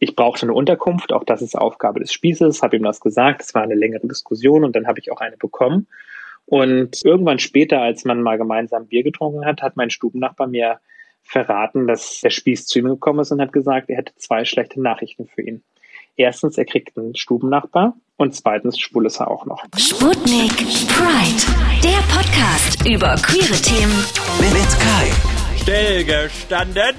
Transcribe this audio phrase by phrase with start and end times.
[0.00, 3.54] ich brauchte eine Unterkunft, auch das ist Aufgabe des Spießes, habe ihm das gesagt, es
[3.54, 5.86] war eine längere Diskussion und dann habe ich auch eine bekommen.
[6.46, 10.80] Und irgendwann später, als man mal gemeinsam Bier getrunken hat, hat mein Stubennachbar mir
[11.22, 14.80] verraten, dass der Spieß zu ihm gekommen ist und hat gesagt, er hätte zwei schlechte
[14.80, 15.62] Nachrichten für ihn.
[16.16, 19.64] Erstens, er kriegt einen Stubennachbar und zweitens, schwul ist er auch noch.
[19.76, 20.56] Sputnik
[20.88, 21.42] Pride,
[21.84, 24.04] der Podcast über queere Themen
[24.40, 25.10] Mit Kai.
[25.56, 26.96] Stillgestanden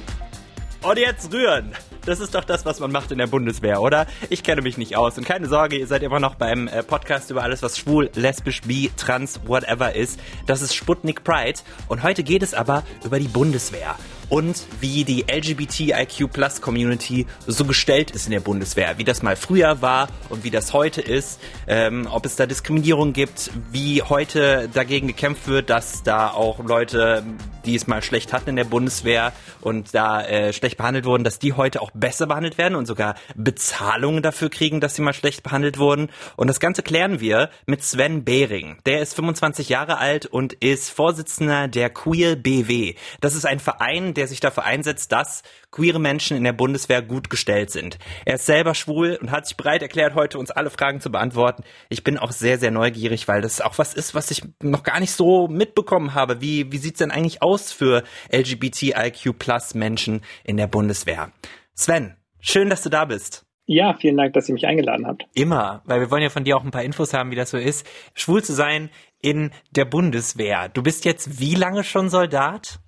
[0.83, 1.73] und jetzt rühren.
[2.05, 4.07] Das ist doch das, was man macht in der Bundeswehr, oder?
[4.29, 5.17] Ich kenne mich nicht aus.
[5.17, 8.61] Und keine Sorge, ihr seid immer noch beim äh, Podcast über alles, was schwul, lesbisch,
[8.61, 10.19] bi, trans, whatever ist.
[10.47, 11.59] Das ist Sputnik Pride.
[11.87, 13.95] Und heute geht es aber über die Bundeswehr
[14.31, 19.35] und wie die LGBTIQ Plus Community so gestellt ist in der Bundeswehr, wie das mal
[19.35, 24.69] früher war und wie das heute ist, ähm, ob es da Diskriminierung gibt, wie heute
[24.73, 27.23] dagegen gekämpft wird, dass da auch Leute,
[27.65, 31.37] die es mal schlecht hatten in der Bundeswehr und da äh, schlecht behandelt wurden, dass
[31.37, 35.43] die heute auch besser behandelt werden und sogar Bezahlungen dafür kriegen, dass sie mal schlecht
[35.43, 36.09] behandelt wurden.
[36.37, 38.77] Und das Ganze klären wir mit Sven Behring.
[38.85, 42.95] Der ist 25 Jahre alt und ist Vorsitzender der Queer BW.
[43.19, 45.41] Das ist ein Verein, der der sich dafür einsetzt, dass
[45.71, 47.97] queere Menschen in der Bundeswehr gut gestellt sind.
[48.23, 51.63] Er ist selber schwul und hat sich bereit erklärt, heute uns alle Fragen zu beantworten.
[51.89, 54.99] Ich bin auch sehr, sehr neugierig, weil das auch was ist, was ich noch gar
[54.99, 56.39] nicht so mitbekommen habe.
[56.39, 61.31] Wie, wie sieht's denn eigentlich aus für LGBTIQ Plus Menschen in der Bundeswehr?
[61.73, 63.43] Sven, schön, dass du da bist.
[63.65, 65.25] Ja, vielen Dank, dass ihr mich eingeladen habt.
[65.33, 67.57] Immer, weil wir wollen ja von dir auch ein paar Infos haben, wie das so
[67.57, 67.87] ist.
[68.13, 70.69] Schwul zu sein in der Bundeswehr.
[70.69, 72.79] Du bist jetzt wie lange schon Soldat?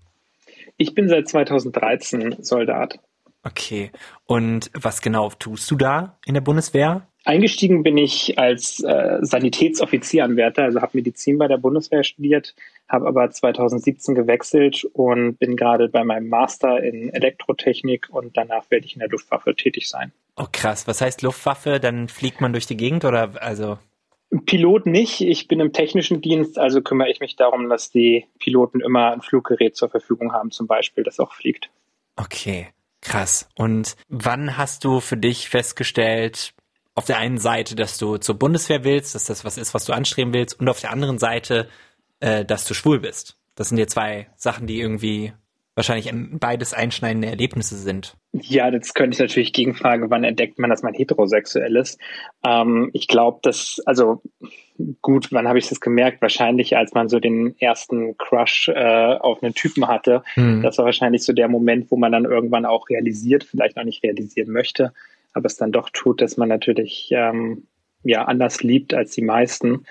[0.78, 3.00] Ich bin seit 2013 Soldat.
[3.44, 3.92] Okay.
[4.26, 7.08] Und was genau tust du da in der Bundeswehr?
[7.26, 12.54] Eingestiegen bin ich als äh, Sanitätsoffizieranwärter, also habe Medizin bei der Bundeswehr studiert,
[12.90, 18.86] habe aber 2017 gewechselt und bin gerade bei meinem Master in Elektrotechnik und danach werde
[18.86, 20.12] ich in der Luftwaffe tätig sein.
[20.36, 21.80] Oh krass, was heißt Luftwaffe?
[21.80, 23.78] Dann fliegt man durch die Gegend oder also?
[24.46, 25.22] Pilot nicht.
[25.22, 29.22] Ich bin im technischen Dienst, also kümmere ich mich darum, dass die Piloten immer ein
[29.22, 31.70] Fluggerät zur Verfügung haben, zum Beispiel, das auch fliegt.
[32.16, 32.68] Okay,
[33.02, 33.50] krass.
[33.56, 36.54] Und wann hast du für dich festgestellt,
[36.96, 39.94] auf der einen Seite, dass du zur Bundeswehr willst, dass das was ist, was du
[39.94, 41.68] anstreben willst, und auf der anderen Seite,
[42.20, 43.38] äh, dass du schwul bist?
[43.56, 45.34] Das sind ja zwei Sachen, die irgendwie
[45.76, 48.16] wahrscheinlich beides einschneidende Erlebnisse sind.
[48.32, 52.00] Ja, das könnte ich natürlich gegenfragen, wann entdeckt man, dass man heterosexuell ist.
[52.46, 54.22] Ähm, ich glaube, dass, also
[55.02, 56.22] gut, wann habe ich das gemerkt?
[56.22, 60.24] Wahrscheinlich, als man so den ersten Crush äh, auf einen Typen hatte.
[60.34, 60.62] Hm.
[60.62, 64.04] Das war wahrscheinlich so der Moment, wo man dann irgendwann auch realisiert, vielleicht noch nicht
[64.04, 64.94] realisieren möchte,
[65.34, 67.68] aber es dann doch tut, dass man natürlich ähm,
[68.04, 69.86] ja anders liebt als die meisten.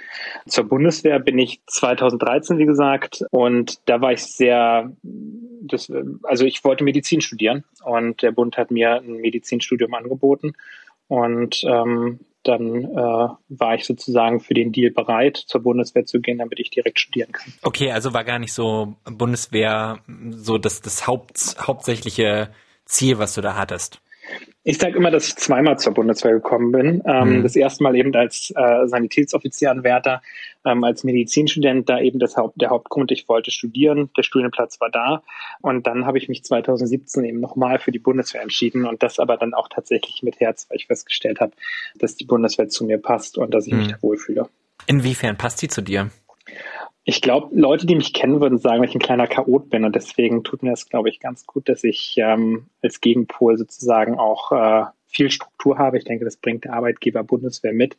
[0.46, 6.64] Zur Bundeswehr bin ich 2013, wie gesagt, und da war ich sehr, das, also ich
[6.64, 10.52] wollte Medizin studieren und der Bund hat mir ein Medizinstudium angeboten
[11.08, 16.38] und ähm, dann äh, war ich sozusagen für den Deal bereit, zur Bundeswehr zu gehen,
[16.38, 17.52] damit ich direkt studieren kann.
[17.62, 22.50] Okay, also war gar nicht so Bundeswehr so das, das Haupt, hauptsächliche
[22.84, 24.01] Ziel, was du da hattest.
[24.64, 27.02] Ich sage immer, dass ich zweimal zur Bundeswehr gekommen bin.
[27.04, 27.42] Ähm, mhm.
[27.42, 30.22] Das erste Mal eben als äh, Sanitätsoffizieranwärter,
[30.64, 34.90] ähm, als Medizinstudent, da eben das Haupt, der Hauptgrund, ich wollte studieren, der Studienplatz war
[34.90, 35.24] da.
[35.62, 39.36] Und dann habe ich mich 2017 eben nochmal für die Bundeswehr entschieden und das aber
[39.36, 41.52] dann auch tatsächlich mit Herz, weil ich festgestellt habe,
[41.96, 43.78] dass die Bundeswehr zu mir passt und dass ich mhm.
[43.80, 44.48] mich da wohlfühle.
[44.86, 46.10] Inwiefern passt die zu dir?
[47.04, 49.94] Ich glaube, Leute, die mich kennen, würden sagen, dass ich ein kleiner Chaot bin und
[49.96, 54.52] deswegen tut mir das, glaube ich, ganz gut, dass ich ähm, als Gegenpol sozusagen auch
[54.52, 55.98] äh, viel Struktur habe.
[55.98, 57.96] Ich denke, das bringt der Arbeitgeber Bundeswehr mit.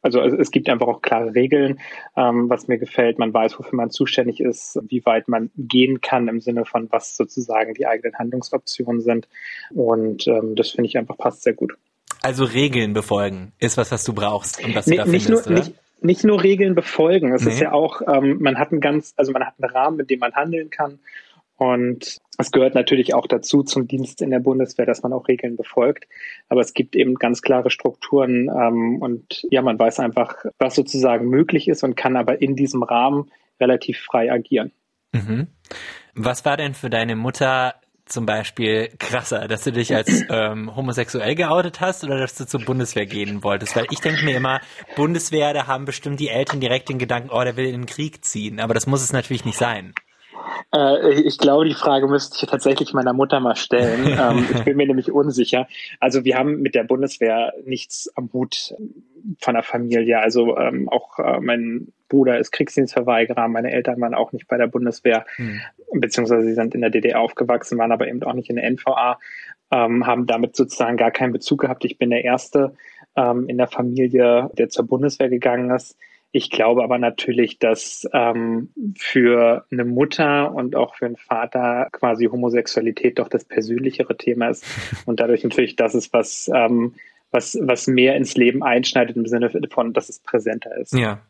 [0.00, 1.80] Also es, gibt einfach auch klare Regeln,
[2.16, 3.18] ähm, was mir gefällt.
[3.18, 7.16] Man weiß, wofür man zuständig ist, wie weit man gehen kann im Sinne von, was
[7.16, 9.28] sozusagen die eigenen Handlungsoptionen sind.
[9.70, 11.72] Und ähm, das finde ich einfach passt sehr gut.
[12.20, 15.46] Also Regeln befolgen ist was, was du brauchst und was nee, du da nicht findest,
[15.46, 15.66] nur, oder?
[15.66, 17.32] Nicht, nicht nur Regeln befolgen.
[17.32, 17.52] Es nee.
[17.52, 20.20] ist ja auch, ähm, man hat einen ganz, also man hat einen Rahmen, mit dem
[20.20, 20.98] man handeln kann.
[21.56, 25.56] Und es gehört natürlich auch dazu zum Dienst in der Bundeswehr, dass man auch Regeln
[25.56, 26.08] befolgt.
[26.48, 31.28] Aber es gibt eben ganz klare Strukturen ähm, und ja, man weiß einfach, was sozusagen
[31.28, 34.72] möglich ist und kann aber in diesem Rahmen relativ frei agieren.
[35.12, 35.48] Mhm.
[36.14, 37.74] Was war denn für deine Mutter
[38.06, 42.60] zum Beispiel krasser, dass du dich als ähm, homosexuell geoutet hast oder dass du zur
[42.60, 43.76] Bundeswehr gehen wolltest?
[43.76, 44.60] Weil ich denke mir immer,
[44.96, 48.24] Bundeswehr, da haben bestimmt die Eltern direkt den Gedanken, oh, der will in den Krieg
[48.24, 48.60] ziehen.
[48.60, 49.94] Aber das muss es natürlich nicht sein.
[50.74, 54.06] Äh, ich glaube, die Frage müsste ich tatsächlich meiner Mutter mal stellen.
[54.20, 55.66] ähm, ich bin mir nämlich unsicher.
[56.00, 58.74] Also wir haben mit der Bundeswehr nichts am Hut
[59.40, 60.20] von der Familie.
[60.20, 64.66] Also ähm, auch äh, mein Bruder ist Kriegsdienstverweigerer, meine Eltern waren auch nicht bei der
[64.66, 65.60] Bundeswehr, hm.
[65.94, 69.18] beziehungsweise sie sind in der DDR aufgewachsen, waren aber eben auch nicht in der NVA.
[69.70, 71.84] ähm, haben damit sozusagen gar keinen Bezug gehabt.
[71.86, 72.74] Ich bin der Erste
[73.16, 75.96] ähm, in der Familie, der zur Bundeswehr gegangen ist.
[76.32, 82.26] Ich glaube aber natürlich, dass ähm, für eine Mutter und auch für einen Vater quasi
[82.26, 84.64] Homosexualität doch das persönlichere Thema ist
[85.06, 86.94] und dadurch natürlich das ist, was ähm,
[87.32, 90.92] was, was mehr ins Leben einschneidet im Sinne von, dass es präsenter ist.
[90.92, 91.20] Ja.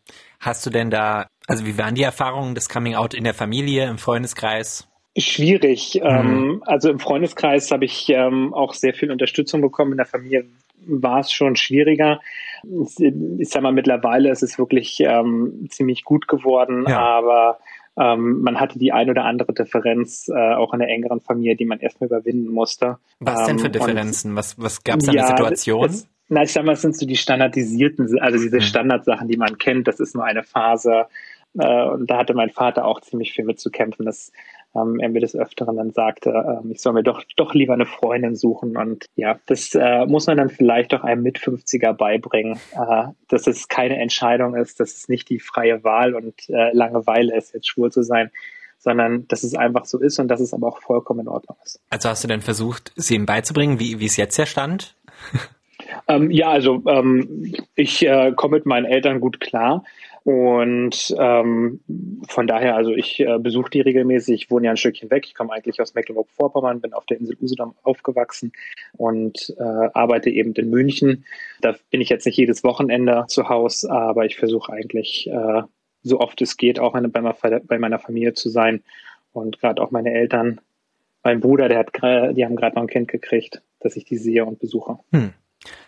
[0.40, 3.88] Hast du denn da, also wie waren die Erfahrungen des Coming Out in der Familie,
[3.88, 4.88] im Freundeskreis?
[5.16, 6.00] Schwierig.
[6.02, 6.08] Mhm.
[6.08, 9.92] Ähm, also im Freundeskreis habe ich ähm, auch sehr viel Unterstützung bekommen.
[9.92, 10.46] In der Familie
[10.86, 12.20] war es schon schwieriger.
[12.98, 16.98] Ich sag mal, mittlerweile ist es wirklich ähm, ziemlich gut geworden, ja.
[16.98, 17.58] aber
[17.98, 21.66] ähm, man hatte die ein oder andere Differenz äh, auch in der engeren Familie, die
[21.66, 22.98] man erstmal überwinden musste.
[23.20, 24.30] Was denn für ähm, Differenzen?
[24.30, 25.82] Und, was was gab es da ja, eine Situation?
[25.82, 28.62] Das, na, ich sag mal, es sind so die standardisierten, also diese hm.
[28.62, 29.88] Standardsachen, die man kennt.
[29.88, 31.06] Das ist nur eine Phase.
[31.58, 34.06] Äh, und da hatte mein Vater auch ziemlich viel mit zu kämpfen.
[34.06, 34.32] Das
[34.74, 37.86] ähm, er mir des Öfteren dann sagte, ähm, ich soll mir doch, doch lieber eine
[37.86, 38.76] Freundin suchen.
[38.76, 43.68] Und ja, das äh, muss man dann vielleicht auch einem Mit-50er beibringen, äh, dass es
[43.68, 47.92] keine Entscheidung ist, dass es nicht die freie Wahl und äh, Langeweile ist, jetzt schwul
[47.92, 48.30] zu sein,
[48.78, 51.80] sondern dass es einfach so ist und dass es aber auch vollkommen in Ordnung ist.
[51.90, 54.96] Also hast du denn versucht, sie ihm beizubringen, wie, wie es jetzt ja stand?
[56.08, 59.84] ähm, ja, also ähm, ich äh, komme mit meinen Eltern gut klar.
[60.24, 61.80] Und ähm,
[62.28, 64.44] von daher, also ich äh, besuche die regelmäßig.
[64.44, 65.24] Ich wohne ja ein Stückchen weg.
[65.26, 68.52] Ich komme eigentlich aus Mecklenburg-Vorpommern, bin auf der Insel Usedom aufgewachsen
[68.96, 71.24] und äh, arbeite eben in München.
[71.60, 75.62] Da bin ich jetzt nicht jedes Wochenende zu Hause, aber ich versuche eigentlich äh,
[76.02, 78.82] so oft es geht auch bei, bei meiner Familie zu sein
[79.32, 80.60] und gerade auch meine Eltern.
[81.24, 81.92] Mein Bruder, der hat,
[82.36, 84.98] die haben gerade noch ein Kind gekriegt, dass ich die sehe und besuche.
[85.12, 85.32] Hm.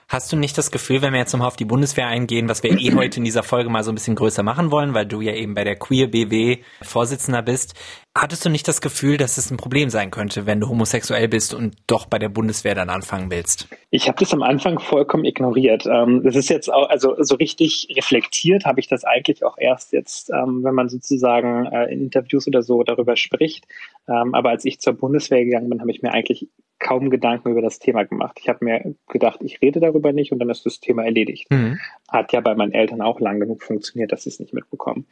[0.08, 2.78] Hast du nicht das Gefühl, wenn wir jetzt nochmal auf die Bundeswehr eingehen, was wir
[2.78, 5.32] eh heute in dieser Folge mal so ein bisschen größer machen wollen, weil du ja
[5.32, 7.74] eben bei der Queer BW Vorsitzender bist,
[8.16, 11.52] hattest du nicht das Gefühl, dass es ein Problem sein könnte, wenn du homosexuell bist
[11.54, 13.68] und doch bei der Bundeswehr dann anfangen willst?
[13.90, 15.86] Ich habe das am Anfang vollkommen ignoriert.
[15.86, 19.92] Ähm, das ist jetzt auch, also so richtig reflektiert habe ich das eigentlich auch erst
[19.92, 23.66] jetzt, ähm, wenn man sozusagen äh, in Interviews oder so darüber spricht.
[24.08, 26.48] Ähm, aber als ich zur Bundeswehr gegangen bin, habe ich mir eigentlich
[26.78, 28.38] kaum Gedanken über das Thema gemacht.
[28.40, 31.50] Ich habe mir gedacht, ich rede darüber nicht und dann ist das Thema erledigt.
[31.50, 31.78] Mhm.
[32.08, 35.06] Hat ja bei meinen Eltern auch lang genug funktioniert, dass sie es nicht mitbekommen.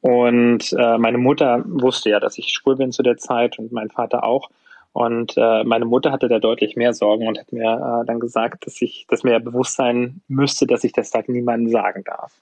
[0.00, 3.90] Und äh, meine Mutter wusste ja, dass ich schwul bin zu der Zeit und mein
[3.90, 4.50] Vater auch.
[4.92, 8.66] Und äh, meine Mutter hatte da deutlich mehr Sorgen und hat mir äh, dann gesagt,
[8.66, 12.32] dass ich, dass mir ja bewusst sein müsste, dass ich das da niemandem sagen darf.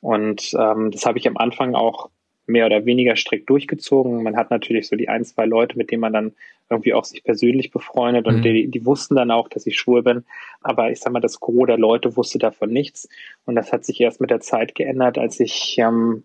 [0.00, 2.10] Und ähm, das habe ich am Anfang auch
[2.48, 4.22] mehr oder weniger strikt durchgezogen.
[4.22, 6.32] Man hat natürlich so die ein, zwei Leute, mit denen man dann
[6.70, 8.42] irgendwie auch sich persönlich befreundet und mhm.
[8.42, 10.24] die, die wussten dann auch, dass ich schwul bin.
[10.60, 13.08] Aber ich sag mal, das Gros der Leute wusste davon nichts.
[13.44, 16.24] Und das hat sich erst mit der Zeit geändert, als ich ähm,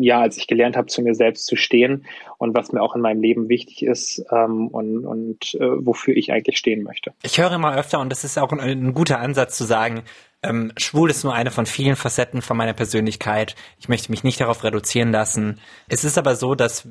[0.00, 2.04] ja, als ich gelernt habe, zu mir selbst zu stehen
[2.38, 6.32] und was mir auch in meinem Leben wichtig ist ähm, und, und äh, wofür ich
[6.32, 7.12] eigentlich stehen möchte.
[7.22, 10.02] Ich höre immer öfter, und das ist auch ein, ein guter Ansatz zu sagen,
[10.42, 13.54] ähm, schwul ist nur eine von vielen Facetten von meiner Persönlichkeit.
[13.78, 15.60] Ich möchte mich nicht darauf reduzieren lassen.
[15.88, 16.88] Es ist aber so, dass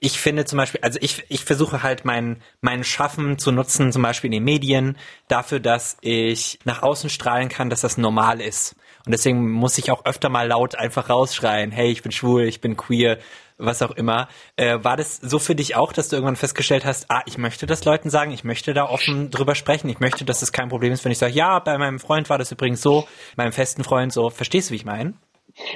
[0.00, 4.02] ich finde zum Beispiel, also ich, ich versuche halt mein, mein Schaffen zu nutzen, zum
[4.02, 8.74] Beispiel in den Medien, dafür, dass ich nach außen strahlen kann, dass das normal ist.
[9.04, 12.60] Und deswegen muss ich auch öfter mal laut einfach rausschreien, hey, ich bin schwul, ich
[12.60, 13.18] bin queer,
[13.58, 14.28] was auch immer.
[14.56, 17.66] Äh, war das so für dich auch, dass du irgendwann festgestellt hast, ah, ich möchte
[17.66, 20.92] das Leuten sagen, ich möchte da offen drüber sprechen, ich möchte, dass es kein Problem
[20.92, 23.06] ist, wenn ich sage, ja, bei meinem Freund war das übrigens so,
[23.36, 25.14] meinem festen Freund so, verstehst du, wie ich meine?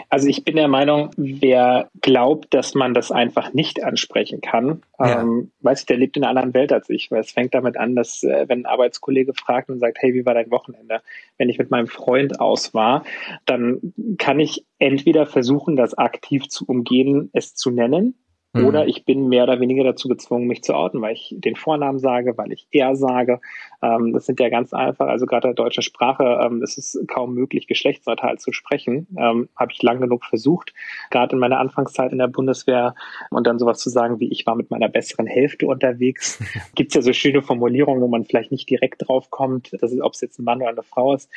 [0.09, 5.23] Also ich bin der Meinung, wer glaubt, dass man das einfach nicht ansprechen kann, ja.
[5.23, 7.76] ähm, weiß ich, der lebt in einer anderen Welt als ich, weil es fängt damit
[7.76, 11.00] an, dass äh, wenn ein Arbeitskollege fragt und sagt, hey, wie war dein Wochenende?
[11.38, 13.05] Wenn ich mit meinem Freund aus war,
[13.45, 18.14] dann kann ich entweder versuchen, das aktiv zu umgehen, es zu nennen,
[18.53, 18.67] Mhm.
[18.67, 21.99] Oder ich bin mehr oder weniger dazu gezwungen, mich zu outen, weil ich den Vornamen
[21.99, 23.41] sage, weil ich er sage.
[23.83, 27.35] Ähm, das sind ja ganz einfach, also gerade der deutschen Sprache ähm, ist es kaum
[27.35, 29.07] möglich, geschlechtsneutral zu sprechen.
[29.19, 30.73] Ähm, Habe ich lang genug versucht,
[31.11, 32.95] gerade in meiner Anfangszeit in der Bundeswehr
[33.31, 36.43] und dann sowas zu sagen, wie ich war mit meiner besseren Hälfte unterwegs.
[36.75, 40.21] Gibt es ja so schöne Formulierungen, wo man vielleicht nicht direkt drauf kommt, ob es
[40.21, 41.31] jetzt ein Mann oder eine Frau ist.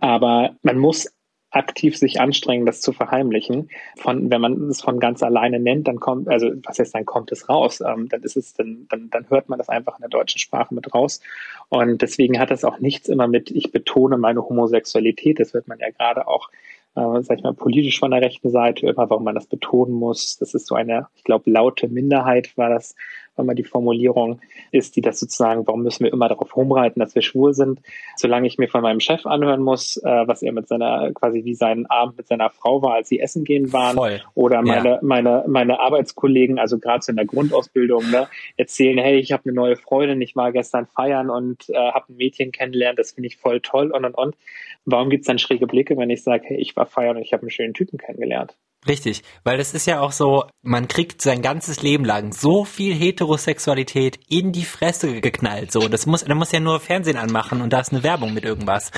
[0.00, 1.08] Aber man muss
[1.50, 3.70] aktiv sich anstrengen, das zu verheimlichen.
[3.96, 7.32] Von, wenn man es von ganz alleine nennt, dann kommt, also was heißt, dann kommt
[7.32, 7.80] es raus.
[7.80, 10.74] Ähm, dann ist es, dann, dann, dann hört man das einfach in der deutschen Sprache
[10.74, 11.20] mit raus.
[11.68, 15.40] Und deswegen hat das auch nichts immer mit, ich betone meine Homosexualität.
[15.40, 16.50] Das wird man ja gerade auch
[16.96, 20.38] äh, sag ich mal, politisch von der rechten Seite, immer warum man das betonen muss.
[20.38, 22.94] Das ist so eine, ich glaube, laute Minderheit war das,
[23.36, 24.40] weil man die Formulierung
[24.72, 27.80] ist, die das sozusagen, warum müssen wir immer darauf rumreiten, dass wir schwul sind,
[28.16, 31.54] solange ich mir von meinem Chef anhören muss, äh, was er mit seiner, quasi wie
[31.54, 34.20] sein Abend mit seiner Frau war, als sie essen gehen waren, Voll.
[34.34, 34.98] oder meine, ja.
[35.02, 39.54] meine, meine Arbeitskollegen, also gerade so in der Grundausbildung, ne, erzählen, hey, ich habe eine
[39.54, 43.36] neue Freundin, ich war gestern feiern und äh, habe ein Mädchen kennengelernt, das finde ich
[43.36, 44.36] voll toll und und und.
[44.84, 47.42] Warum gibt's dann schräge Blicke, wenn ich sage, hey, ich war feiern und ich habe
[47.42, 48.56] einen schönen Typen kennengelernt?
[48.88, 52.94] Richtig, weil das ist ja auch so, man kriegt sein ganzes Leben lang so viel
[52.94, 55.72] Heterosexualität in die Fresse geknallt.
[55.72, 58.44] So, das muss, da muss ja nur Fernsehen anmachen und da ist eine Werbung mit
[58.44, 58.92] irgendwas,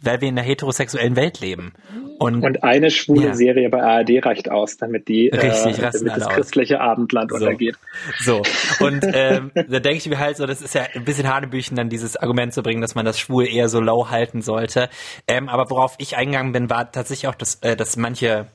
[0.00, 1.72] weil wir in einer heterosexuellen Welt leben.
[2.18, 3.34] Und, und eine schwule ja.
[3.34, 7.36] Serie bei ARD reicht aus, damit die Richtig, äh, damit das christliche Abendland so.
[7.36, 7.76] untergeht.
[8.20, 8.42] So
[8.80, 11.90] und ähm, da denke ich mir halt so, das ist ja ein bisschen Hanebüchen, dann
[11.90, 14.88] dieses Argument zu bringen, dass man das schwul eher so low halten sollte.
[15.28, 18.46] Ähm, aber worauf ich eingegangen bin, war tatsächlich auch, dass, äh, dass manche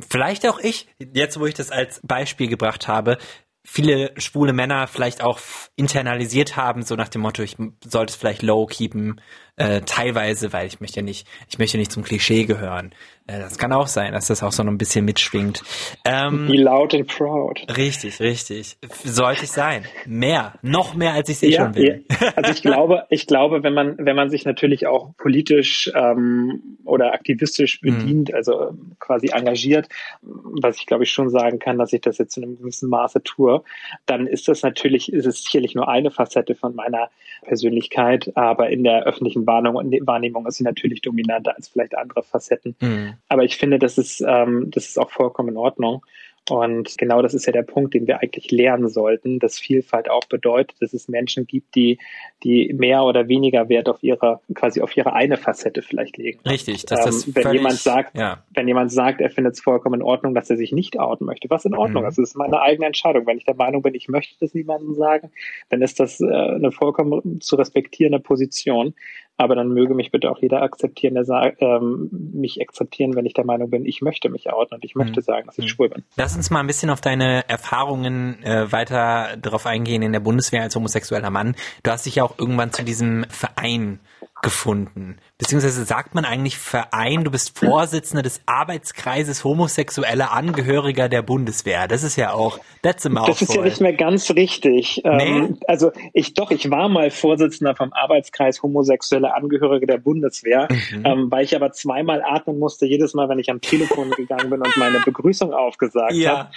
[0.00, 3.18] vielleicht auch ich, jetzt wo ich das als Beispiel gebracht habe,
[3.64, 5.40] viele schwule Männer vielleicht auch
[5.76, 9.20] internalisiert haben, so nach dem Motto, ich sollte es vielleicht low keepen,
[9.56, 12.94] äh, teilweise, weil ich möchte nicht, ich möchte nicht zum Klischee gehören.
[13.26, 15.62] Äh, das kann auch sein, dass das auch so ein bisschen mitschwingt.
[16.04, 17.64] Ähm, Be loud and proud.
[17.76, 18.76] Richtig, richtig.
[19.04, 19.84] Sollte ich sein.
[20.06, 22.04] Mehr, noch mehr, als ich es eh ja, schon will.
[22.10, 22.32] Ja.
[22.36, 27.12] Also ich glaube, ich glaube, wenn man, wenn man sich natürlich auch politisch ähm, oder
[27.12, 27.98] aktivistisch mhm.
[27.98, 28.34] bedient, mhm.
[28.34, 29.88] also quasi engagiert,
[30.22, 33.22] was ich glaube ich schon sagen kann, dass ich das jetzt in einem gewissen Maße
[33.22, 33.62] tue,
[34.06, 37.08] dann ist das natürlich, ist es sicherlich nur eine Facette von meiner
[37.42, 42.76] Persönlichkeit, aber in der öffentlichen Wahrnehmung, Wahrnehmung ist sie natürlich dominanter als vielleicht andere Facetten.
[42.80, 43.14] Mhm.
[43.28, 46.02] Aber ich finde, das ist, ähm, das ist auch vollkommen in Ordnung.
[46.50, 50.24] Und genau das ist ja der Punkt, den wir eigentlich lernen sollten, dass Vielfalt auch
[50.24, 51.98] bedeutet, dass es Menschen gibt, die,
[52.42, 56.40] die mehr oder weniger Wert auf ihre, quasi auf ihre eine Facette vielleicht legen.
[56.46, 58.44] Richtig, dass das ähm, wenn völlig, jemand sagt, ja.
[58.52, 61.48] wenn jemand sagt, er findet es vollkommen in Ordnung, dass er sich nicht outen möchte,
[61.48, 62.10] was in Ordnung mhm.
[62.10, 63.26] ist, das ist meine eigene Entscheidung.
[63.26, 65.30] Wenn ich der Meinung bin, ich möchte das niemandem sagen,
[65.70, 68.94] dann ist das äh, eine vollkommen zu respektierende Position.
[69.36, 73.34] Aber dann möge mich bitte auch jeder akzeptieren, der sagt, ähm, mich akzeptieren, wenn ich
[73.34, 75.24] der Meinung bin, ich möchte mich outen und ich möchte mhm.
[75.24, 75.68] sagen, dass ich mhm.
[75.68, 76.04] schwul bin.
[76.16, 80.62] Lass uns mal ein bisschen auf deine Erfahrungen äh, weiter darauf eingehen in der Bundeswehr
[80.62, 81.56] als homosexueller Mann.
[81.82, 83.98] Du hast dich ja auch irgendwann zu diesem Verein
[84.44, 85.16] gefunden.
[85.38, 91.88] Beziehungsweise sagt man eigentlich Verein, du bist Vorsitzender des Arbeitskreises homosexueller Angehöriger der Bundeswehr.
[91.88, 93.32] Das ist ja auch, that's a mouthful.
[93.32, 95.00] Das ist ja nicht mehr ganz richtig.
[95.04, 95.24] Ähm, nee?
[95.24, 101.04] Ähm, also ich doch, ich war mal Vorsitzender vom Arbeitskreis homosexuelle Angehörige der Bundeswehr, mhm.
[101.04, 104.60] ähm, weil ich aber zweimal atmen musste, jedes Mal, wenn ich am Telefon gegangen bin
[104.60, 106.38] und meine Begrüßung aufgesagt ja.
[106.38, 106.50] habe,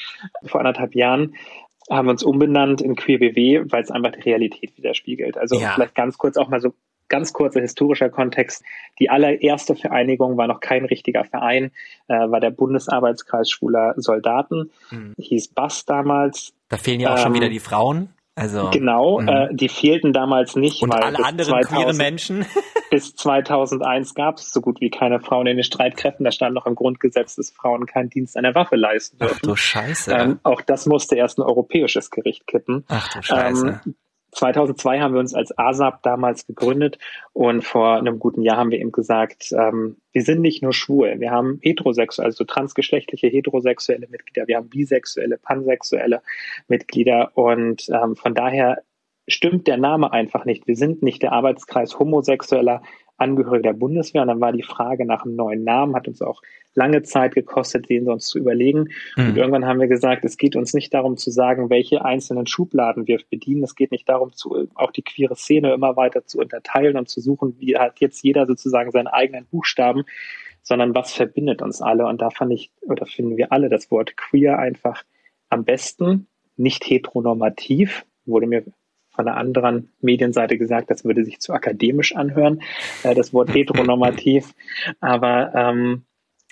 [0.46, 1.36] vor anderthalb Jahren
[1.90, 5.38] haben wir uns umbenannt in Queer BW, weil es einfach die Realität widerspiegelt.
[5.38, 5.72] Also ja.
[5.74, 6.74] vielleicht ganz kurz auch mal so
[7.10, 8.64] ganz kurzer historischer Kontext.
[9.00, 11.72] Die allererste Vereinigung war noch kein richtiger Verein,
[12.08, 15.16] äh, war der Bundesarbeitskreis schwuler Soldaten, mhm.
[15.18, 16.54] hieß BAS damals.
[16.70, 18.10] Da fehlen ja auch ähm, schon wieder die Frauen.
[18.36, 19.28] Also, genau, mhm.
[19.28, 20.84] äh, die fehlten damals nicht.
[20.84, 22.46] Und alle anderen 2000, queere Menschen.
[22.92, 26.24] bis 2001 gab es so gut wie keine Frauen in den Streitkräften.
[26.24, 29.38] Da stand noch im Grundgesetz, dass Frauen keinen Dienst an der Waffe leisten dürfen.
[29.38, 30.14] Ach du Scheiße.
[30.14, 32.86] Ähm, auch das musste erst ein europäisches Gericht kippen.
[32.90, 33.82] Ach du Scheiße.
[33.86, 33.96] Ähm,
[34.38, 37.00] 2002 haben wir uns als ASAP damals gegründet
[37.34, 41.20] und vor einem guten Jahr haben wir eben gesagt, ähm, wir sind nicht nur schwul,
[41.20, 46.22] wir haben heterosexuelle, also transgeschlechtliche heterosexuelle Mitglieder, wir haben bisexuelle, pansexuelle
[46.68, 47.32] Mitglieder.
[47.36, 48.84] Und ähm, von daher
[49.28, 50.68] stimmt der Name einfach nicht.
[50.68, 52.82] Wir sind nicht der Arbeitskreis homosexueller
[53.18, 54.22] Angehörige der Bundeswehr.
[54.22, 56.42] Und dann war die Frage nach einem neuen Namen, hat uns auch
[56.76, 58.90] lange Zeit gekostet, den uns zu überlegen.
[59.16, 59.30] Mhm.
[59.30, 63.08] Und irgendwann haben wir gesagt, es geht uns nicht darum zu sagen, welche einzelnen Schubladen
[63.08, 63.64] wir bedienen.
[63.64, 67.20] Es geht nicht darum, zu, auch die queere Szene immer weiter zu unterteilen und zu
[67.20, 70.04] suchen, wie hat jetzt jeder sozusagen seinen eigenen Buchstaben,
[70.62, 72.06] sondern was verbindet uns alle.
[72.06, 75.04] Und da fand ich, oder finden wir alle das Wort queer einfach
[75.50, 78.64] am besten, nicht heteronormativ, wurde mir
[79.18, 82.62] von einer anderen Medienseite gesagt, das würde sich zu akademisch anhören,
[83.04, 84.54] äh, das Wort heteronormativ.
[85.02, 86.04] Aber ähm,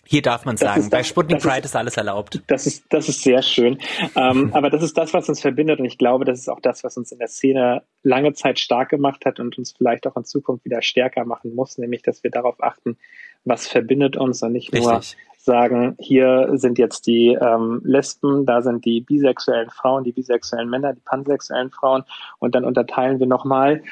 [0.07, 2.41] hier darf man sagen, bei Sputnik Pride ist, ist, alles erlaubt.
[2.47, 3.79] Das ist, das ist sehr schön.
[4.15, 6.83] ähm, aber das ist das, was uns verbindet und ich glaube, das ist auch das,
[6.83, 10.23] was uns in der Szene lange Zeit stark gemacht hat und uns vielleicht auch in
[10.23, 12.97] Zukunft wieder stärker machen muss, nämlich, dass wir darauf achten,
[13.45, 18.61] was verbindet uns und nicht nur Richtig sagen, hier sind jetzt die ähm, Lesben, da
[18.61, 22.03] sind die bisexuellen Frauen, die bisexuellen Männer, die pansexuellen Frauen
[22.39, 23.83] und dann unterteilen wir nochmal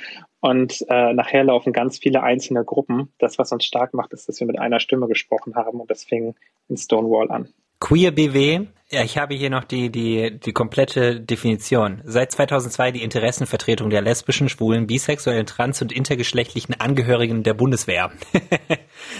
[0.41, 3.13] und äh, nachher laufen ganz viele einzelne Gruppen.
[3.17, 6.03] Das, was uns stark macht, ist, dass wir mit einer Stimme gesprochen haben und das
[6.03, 6.35] fing
[6.67, 7.47] in Stonewall an.
[7.79, 12.01] Queer BW, ja, ich habe hier noch die, die, die komplette Definition.
[12.03, 18.11] Seit 2002 die Interessenvertretung der lesbischen, schwulen, bisexuellen, trans- und intergeschlechtlichen Angehörigen der Bundeswehr.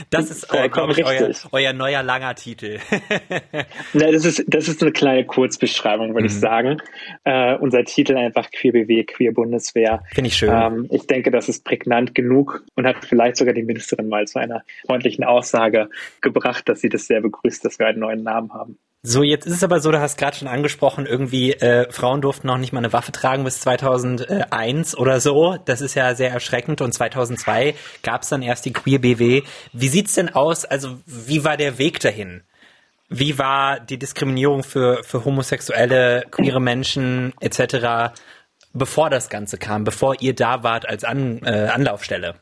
[0.09, 2.79] Das ist äh, ich, euer, euer, neuer langer Titel.
[3.93, 6.25] Na, das, ist, das ist eine kleine Kurzbeschreibung, würde mhm.
[6.27, 6.81] ich sagen.
[7.25, 10.03] Äh, unser Titel einfach Queer BW, Queer Bundeswehr.
[10.13, 10.51] Finde ich schön.
[10.53, 14.39] Ähm, ich denke, das ist prägnant genug und hat vielleicht sogar die Ministerin mal zu
[14.39, 15.89] einer freundlichen Aussage
[16.21, 18.77] gebracht, dass sie das sehr begrüßt, dass wir einen neuen Namen haben.
[19.05, 22.47] So, jetzt ist es aber so, du hast gerade schon angesprochen, irgendwie äh, Frauen durften
[22.47, 25.57] noch nicht mal eine Waffe tragen bis 2001 oder so.
[25.65, 26.79] Das ist ja sehr erschreckend.
[26.79, 29.43] Und 2002 gab es dann erst die Queer BW.
[29.73, 30.63] Wie sieht's denn aus?
[30.63, 32.43] Also, wie war der Weg dahin?
[33.09, 38.13] Wie war die Diskriminierung für, für homosexuelle, queere Menschen etc
[38.73, 42.35] bevor das Ganze kam, bevor ihr da wart als An, äh, Anlaufstelle?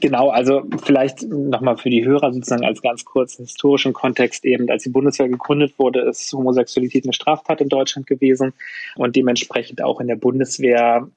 [0.00, 4.82] Genau, also vielleicht nochmal für die Hörer sozusagen als ganz kurzen historischen Kontext eben, als
[4.82, 8.54] die Bundeswehr gegründet wurde, ist Homosexualität eine Straftat in Deutschland gewesen
[8.96, 11.08] und dementsprechend auch in der Bundeswehr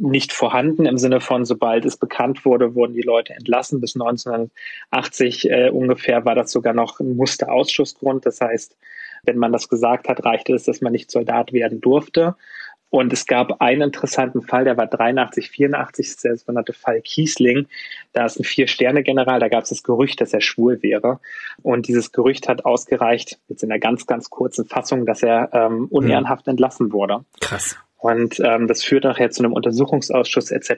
[0.00, 3.80] nicht vorhanden im Sinne von, sobald es bekannt wurde, wurden die Leute entlassen.
[3.80, 8.24] Bis 1980 äh, ungefähr war das sogar noch ein Musterausschussgrund.
[8.24, 8.76] Das heißt,
[9.24, 12.36] wenn man das gesagt hat, reichte es, dass man nicht Soldat werden durfte.
[12.90, 17.68] Und es gab einen interessanten Fall, der war 83, 84, der sogenannte Fall Kiesling.
[18.12, 21.20] Da ist ein Vier-Sterne-General, da gab es das Gerücht, dass er schwul wäre.
[21.62, 25.86] Und dieses Gerücht hat ausgereicht, jetzt in einer ganz, ganz kurzen Fassung, dass er ähm,
[25.88, 27.24] unehrenhaft entlassen wurde.
[27.40, 27.76] Krass.
[27.96, 30.70] Und ähm, das führt nachher zu einem Untersuchungsausschuss etc.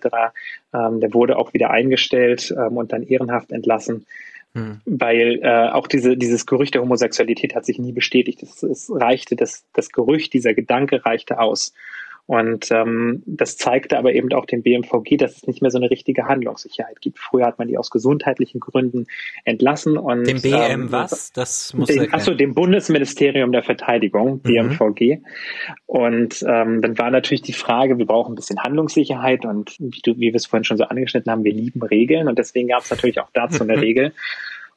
[0.75, 4.07] Ähm, der wurde auch wieder eingestellt ähm, und dann ehrenhaft entlassen.
[4.55, 4.81] Hm.
[4.85, 8.43] Weil äh, auch diese, dieses Gerücht der Homosexualität hat sich nie bestätigt.
[8.43, 11.73] Es, es reichte, das, das Gerücht, dieser Gedanke reichte aus.
[12.27, 15.91] Und ähm, das zeigte aber eben auch dem BMVG, dass es nicht mehr so eine
[15.91, 17.19] richtige Handlungssicherheit gibt.
[17.19, 19.07] Früher hat man die aus gesundheitlichen Gründen
[19.45, 21.33] entlassen und dem BM ähm, was?
[21.33, 25.17] Das muss dem, achso, dem Bundesministerium der Verteidigung, BMVG.
[25.17, 25.25] Mhm.
[25.87, 30.15] Und ähm, dann war natürlich die Frage, wir brauchen ein bisschen Handlungssicherheit und wie, du,
[30.17, 32.91] wie wir es vorhin schon so angeschnitten haben, wir lieben Regeln und deswegen gab es
[32.91, 34.13] natürlich auch dazu eine Regel.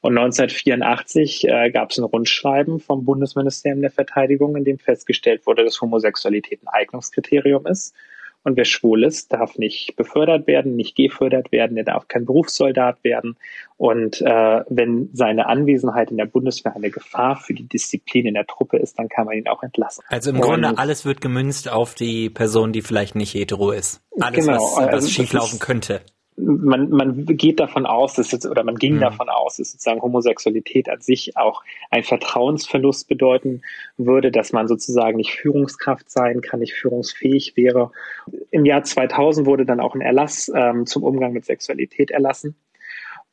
[0.05, 5.63] Und 1984 äh, gab es ein Rundschreiben vom Bundesministerium der Verteidigung, in dem festgestellt wurde,
[5.63, 7.95] dass Homosexualität ein Eignungskriterium ist.
[8.43, 13.03] Und wer schwul ist, darf nicht befördert werden, nicht gefördert werden, er darf kein Berufssoldat
[13.03, 13.35] werden.
[13.77, 18.45] Und äh, wenn seine Anwesenheit in der Bundeswehr eine Gefahr für die Disziplin in der
[18.45, 20.03] Truppe ist, dann kann man ihn auch entlassen.
[20.09, 24.01] Also im und, Grunde alles wird gemünzt auf die Person, die vielleicht nicht hetero ist.
[24.19, 26.01] Alles, genau, was, was also schieflaufen könnte
[26.37, 29.01] man, man geht davon aus, dass jetzt, oder man ging mhm.
[29.01, 33.61] davon aus, dass sozusagen Homosexualität an sich auch ein Vertrauensverlust bedeuten
[33.97, 37.91] würde, dass man sozusagen nicht Führungskraft sein kann, nicht führungsfähig wäre.
[38.51, 42.55] Im Jahr 2000 wurde dann auch ein Erlass ähm, zum Umgang mit Sexualität erlassen.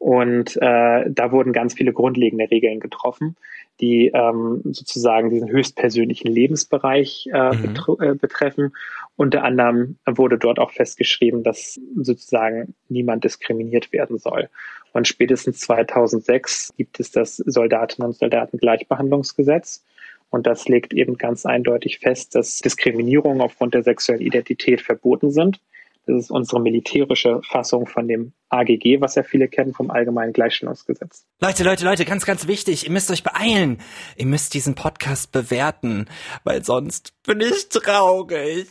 [0.02, 3.36] Und äh, da wurden ganz viele grundlegende Regeln getroffen,
[3.80, 7.76] die ähm, sozusagen diesen höchstpersönlichen Lebensbereich äh, mhm.
[8.00, 8.72] äh, betreffen.
[9.14, 14.48] Unter anderem wurde dort auch festgeschrieben, dass sozusagen niemand diskriminiert werden soll.
[14.92, 19.84] Und spätestens 2006 gibt es das Soldatinnen und Soldatengleichbehandlungsgesetz.
[20.30, 25.60] Und das legt eben ganz eindeutig fest, dass Diskriminierungen aufgrund der sexuellen Identität verboten sind.
[26.06, 31.26] Das ist unsere militärische Fassung von dem AGG, was ja viele kennen vom Allgemeinen Gleichstellungsgesetz.
[31.40, 33.78] Leute, Leute, Leute, ganz, ganz wichtig, ihr müsst euch beeilen.
[34.16, 36.06] Ihr müsst diesen Podcast bewerten,
[36.42, 38.66] weil sonst bin ich traurig.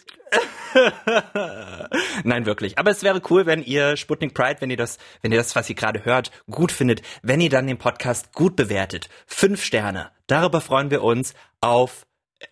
[2.24, 2.78] Nein, wirklich.
[2.78, 5.70] Aber es wäre cool, wenn ihr Sputnik Pride, wenn ihr das, wenn ihr das, was
[5.70, 9.10] ihr gerade hört, gut findet, wenn ihr dann den Podcast gut bewertet.
[9.26, 10.12] Fünf Sterne.
[10.28, 12.06] Darüber freuen wir uns auf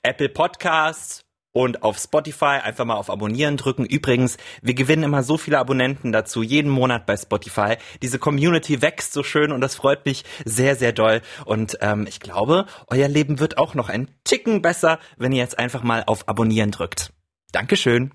[0.04, 3.86] Apple Podcasts, und auf Spotify einfach mal auf Abonnieren drücken.
[3.86, 7.78] Übrigens, wir gewinnen immer so viele Abonnenten dazu, jeden Monat bei Spotify.
[8.02, 11.22] Diese Community wächst so schön und das freut mich sehr, sehr doll.
[11.46, 15.58] Und ähm, ich glaube, euer Leben wird auch noch ein Ticken besser, wenn ihr jetzt
[15.58, 17.14] einfach mal auf Abonnieren drückt.
[17.52, 18.12] Dankeschön.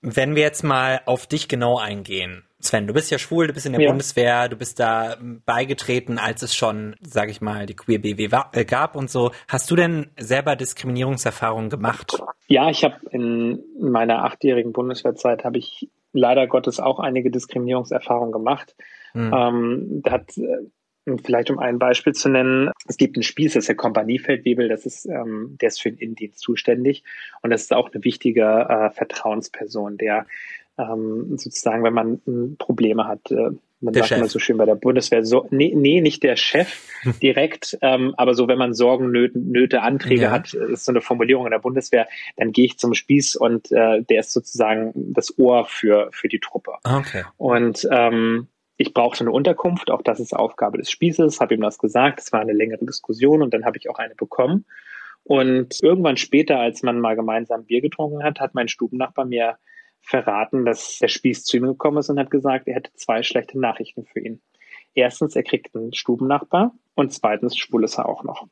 [0.00, 2.44] Wenn wir jetzt mal auf dich genau eingehen.
[2.64, 3.90] Sven, du bist ja schwul, du bist in der ja.
[3.90, 8.64] Bundeswehr, du bist da beigetreten, als es schon, sag ich mal, die Queer BW äh,
[8.64, 9.32] gab und so.
[9.48, 12.22] Hast du denn selber Diskriminierungserfahrungen gemacht?
[12.46, 18.74] Ja, ich habe in meiner achtjährigen Bundeswehrzeit habe ich leider Gottes auch einige Diskriminierungserfahrungen gemacht.
[19.12, 19.32] Hm.
[19.34, 20.66] Ähm, da hat äh,
[21.22, 24.86] Vielleicht um ein Beispiel zu nennen, es gibt einen Spieß, das ist der Kompaniefeldwebel, das
[24.86, 27.04] ist, ähm, der ist für den Innendienst zuständig
[27.42, 30.26] und das ist auch eine wichtige äh, Vertrauensperson, der
[30.78, 33.30] ähm, sozusagen, wenn man äh, Probleme hat.
[33.30, 34.18] Äh, man der sagt Chef.
[34.18, 36.88] immer so schön bei der Bundeswehr, so, nee, nee nicht der Chef
[37.22, 40.30] direkt, ähm, aber so, wenn man Sorgen, Nöte, Nöte Anträge ja.
[40.30, 44.02] hat, ist so eine Formulierung in der Bundeswehr, dann gehe ich zum Spieß und äh,
[44.02, 46.72] der ist sozusagen das Ohr für, für die Truppe.
[46.84, 47.24] Okay.
[47.36, 51.78] Und ähm, ich brauchte eine Unterkunft, auch das ist Aufgabe des Spießes, habe ihm das
[51.78, 54.64] gesagt, es war eine längere Diskussion und dann habe ich auch eine bekommen.
[55.22, 59.56] Und irgendwann später, als man mal gemeinsam Bier getrunken hat, hat mein Stubennachbar mir
[60.04, 63.58] verraten, dass der Spieß zu ihm gekommen ist und hat gesagt, er hätte zwei schlechte
[63.58, 64.40] Nachrichten für ihn.
[64.94, 68.46] erstens, er kriegt einen Stubennachbar und zweitens, schwul ist er auch noch.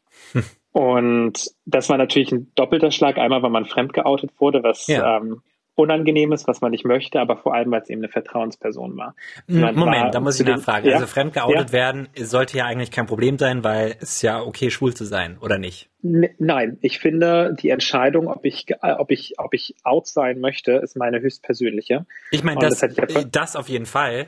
[0.72, 3.18] Und das war natürlich ein doppelter Schlag.
[3.18, 5.18] Einmal, weil man fremdgeoutet wurde, was ja.
[5.18, 5.42] ähm,
[5.74, 9.14] unangenehm ist, was man nicht möchte, aber vor allem, weil es eben eine Vertrauensperson war.
[9.46, 10.86] Man Moment, war da muss ich nachfragen.
[10.86, 10.94] Ja?
[10.94, 11.72] Also fremdgeoutet ja?
[11.72, 15.58] werden sollte ja eigentlich kein Problem sein, weil es ja okay, schwul zu sein, oder
[15.58, 15.88] nicht?
[16.02, 20.96] Nein, ich finde, die Entscheidung, ob ich, ob ich, ob ich out sein möchte, ist
[20.96, 22.06] meine höchstpersönliche.
[22.30, 24.26] Ich meine, das, das, das auf jeden Fall.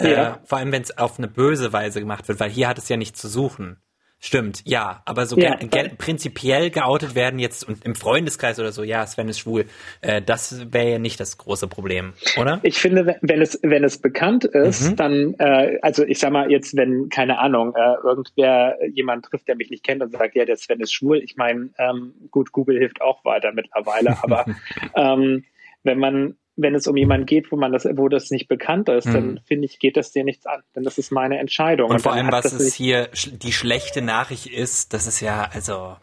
[0.00, 0.06] Ja.
[0.06, 2.88] Äh, vor allem, wenn es auf eine böse Weise gemacht wird, weil hier hat es
[2.88, 3.78] ja nichts zu suchen.
[4.20, 8.82] Stimmt, ja, aber so ja, ge prinzipiell geoutet werden jetzt und im Freundeskreis oder so,
[8.82, 9.66] ja, Sven ist schwul,
[10.00, 12.58] äh, das wäre ja nicht das große Problem, oder?
[12.64, 14.96] Ich finde, wenn es wenn es bekannt ist, mhm.
[14.96, 19.54] dann, äh, also ich sag mal jetzt, wenn keine Ahnung, äh, irgendwer jemand trifft, der
[19.54, 22.76] mich nicht kennt und sagt, ja, der Sven ist schwul, ich meine, ähm, gut, Google
[22.76, 24.46] hilft auch weiter mittlerweile, aber
[24.96, 25.44] ähm,
[25.84, 29.06] wenn man wenn es um jemanden geht, wo man das, wo das nicht bekannt ist,
[29.06, 29.12] mhm.
[29.12, 30.62] dann finde ich, geht das dir nichts an.
[30.74, 31.88] Denn das ist meine Entscheidung.
[31.88, 33.08] Und, und vor allem, was es hier
[33.42, 35.96] die schlechte Nachricht ist, das ist ja, also.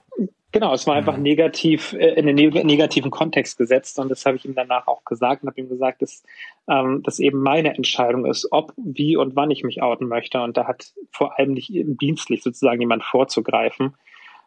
[0.54, 1.24] Genau, es war einfach mhm.
[1.24, 5.44] negativ, äh, in einen negativen Kontext gesetzt und das habe ich ihm danach auch gesagt
[5.44, 6.24] und habe ihm gesagt, dass
[6.70, 10.42] ähm, das eben meine Entscheidung ist, ob, wie und wann ich mich outen möchte.
[10.42, 13.96] Und da hat vor allem nicht dienstlich sozusagen jemand vorzugreifen.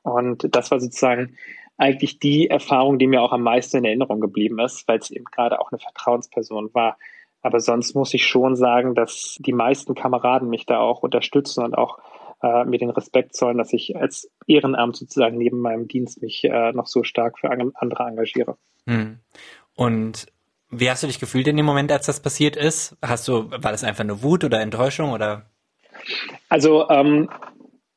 [0.02, 1.36] Und das war sozusagen
[1.78, 5.24] eigentlich die Erfahrung, die mir auch am meisten in Erinnerung geblieben ist, weil es eben
[5.24, 6.98] gerade auch eine Vertrauensperson war.
[7.40, 11.78] Aber sonst muss ich schon sagen, dass die meisten Kameraden mich da auch unterstützen und
[11.78, 11.98] auch
[12.42, 16.72] äh, mir den Respekt zollen, dass ich als Ehrenamt sozusagen neben meinem Dienst mich äh,
[16.72, 18.56] noch so stark für andere engagiere.
[18.86, 19.20] Hm.
[19.76, 20.26] Und
[20.70, 22.96] wie hast du dich gefühlt in dem Moment, als das passiert ist?
[23.00, 25.46] Hast du, war das einfach eine Wut oder Enttäuschung oder?
[26.48, 27.30] Also ähm,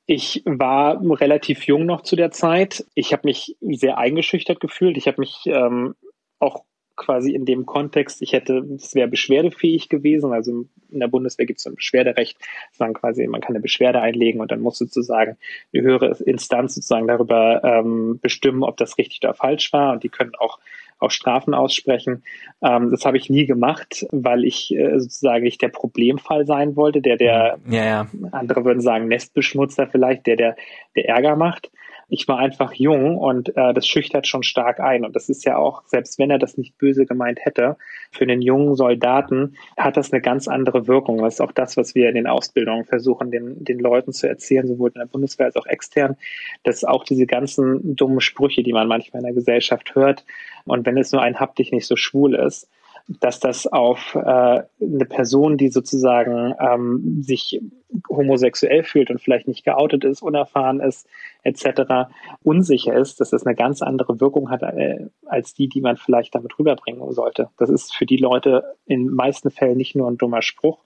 [0.05, 2.85] ich war relativ jung noch zu der Zeit.
[2.95, 4.97] Ich habe mich sehr eingeschüchtert gefühlt.
[4.97, 5.95] Ich habe mich ähm,
[6.39, 6.63] auch
[6.95, 10.33] quasi in dem Kontext, ich hätte, es wäre beschwerdefähig gewesen.
[10.33, 12.37] Also in der Bundeswehr gibt es ein Beschwerderecht,
[12.71, 15.37] sondern quasi man kann eine Beschwerde einlegen und dann muss sozusagen
[15.73, 19.93] eine höhere Instanz sozusagen darüber ähm, bestimmen, ob das richtig oder falsch war.
[19.93, 20.59] Und die können auch
[21.01, 22.23] auch Strafen aussprechen.
[22.61, 27.01] Ähm, das habe ich nie gemacht, weil ich äh, sozusagen nicht der Problemfall sein wollte,
[27.01, 28.07] der der ja, ja.
[28.31, 30.55] andere würden sagen Nestbeschmutzer vielleicht, der der
[30.95, 31.71] der Ärger macht.
[32.13, 35.05] Ich war einfach jung und äh, das schüchtert schon stark ein.
[35.05, 37.77] Und das ist ja auch, selbst wenn er das nicht böse gemeint hätte,
[38.11, 41.19] für den jungen Soldaten hat das eine ganz andere Wirkung.
[41.19, 44.67] Das ist auch das, was wir in den Ausbildungen versuchen, den, den Leuten zu erzählen,
[44.67, 46.17] sowohl in der Bundeswehr als auch extern,
[46.63, 50.25] dass auch diese ganzen dummen Sprüche, die man manchmal in der Gesellschaft hört,
[50.65, 52.69] und wenn es nur ein Hab dich nicht so schwul ist,
[53.07, 57.61] dass das auf äh, eine Person, die sozusagen ähm, sich
[58.09, 61.07] homosexuell fühlt und vielleicht nicht geoutet ist, unerfahren ist,
[61.43, 62.09] etc.,
[62.43, 66.35] unsicher ist, dass das eine ganz andere Wirkung hat äh, als die, die man vielleicht
[66.35, 67.49] damit rüberbringen sollte.
[67.57, 70.79] Das ist für die Leute in meisten Fällen nicht nur ein dummer Spruch,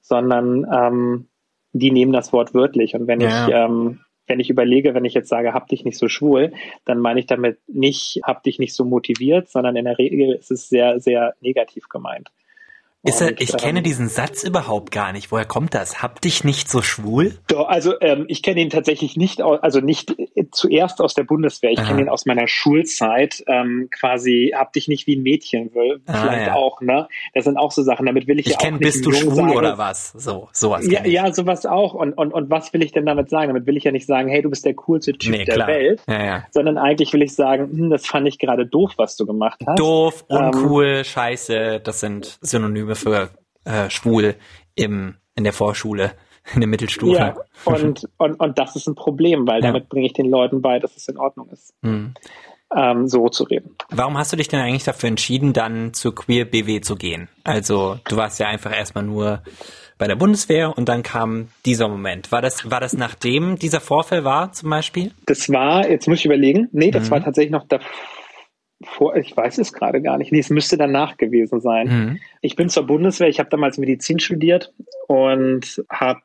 [0.00, 1.28] sondern ähm,
[1.72, 2.94] die nehmen das Wort wörtlich.
[2.94, 3.46] Und wenn ja.
[3.46, 6.52] ich ähm, wenn ich überlege, wenn ich jetzt sage, hab dich nicht so schwul,
[6.84, 10.50] dann meine ich damit nicht, hab dich nicht so motiviert, sondern in der Regel ist
[10.50, 12.30] es sehr, sehr negativ gemeint.
[13.04, 15.30] Ist er, ich ähm, kenne diesen Satz überhaupt gar nicht.
[15.30, 16.02] Woher kommt das?
[16.02, 17.38] Hab dich nicht so schwul?
[17.46, 21.70] Doch, also ähm, ich kenne ihn tatsächlich nicht, also nicht äh, zuerst aus der Bundeswehr.
[21.70, 23.44] Ich kenne ihn aus meiner Schulzeit.
[23.46, 26.54] Ähm, quasi, hab dich nicht wie ein Mädchen, will, ah, vielleicht ja.
[26.54, 26.80] auch.
[26.80, 28.06] Ne, das sind auch so Sachen.
[28.06, 30.10] Damit will ich, ich ja kenn, auch nicht bist du schwul sagen, oder was?
[30.16, 30.84] So, sowas.
[30.90, 31.94] Ja, ja, sowas auch.
[31.94, 33.48] Und, und und was will ich denn damit sagen?
[33.48, 35.68] Damit will ich ja nicht sagen, hey, du bist der coolste Typ nee, der.
[35.68, 36.44] Welt, ja, ja.
[36.50, 39.78] sondern eigentlich will ich sagen, hm, das fand ich gerade doof, was du gemacht hast.
[39.78, 41.80] Doof, uncool, ähm, scheiße.
[41.84, 43.30] Das sind Synonyme für
[43.64, 44.34] äh, schwul
[44.74, 46.12] im, in der Vorschule,
[46.54, 47.18] in der Mittelstufe.
[47.18, 49.68] Ja, und, und, und das ist ein Problem, weil ja.
[49.68, 51.74] damit bringe ich den Leuten bei, dass es in Ordnung ist.
[51.82, 52.14] Mhm.
[52.74, 53.76] Ähm, so zu reden.
[53.88, 57.28] Warum hast du dich denn eigentlich dafür entschieden, dann zur Queer BW zu gehen?
[57.42, 59.42] Also du warst ja einfach erstmal nur
[59.96, 62.30] bei der Bundeswehr und dann kam dieser Moment.
[62.30, 65.12] War das, war das nachdem dieser Vorfall war zum Beispiel?
[65.24, 67.12] Das war, jetzt muss ich überlegen, nee, das mhm.
[67.12, 67.88] war tatsächlich noch davor
[68.84, 70.30] vor, ich weiß es gerade gar nicht.
[70.30, 71.88] Nee, es müsste danach gewesen sein.
[71.88, 72.20] Mhm.
[72.42, 74.72] Ich bin zur Bundeswehr, ich habe damals Medizin studiert
[75.08, 76.20] und habe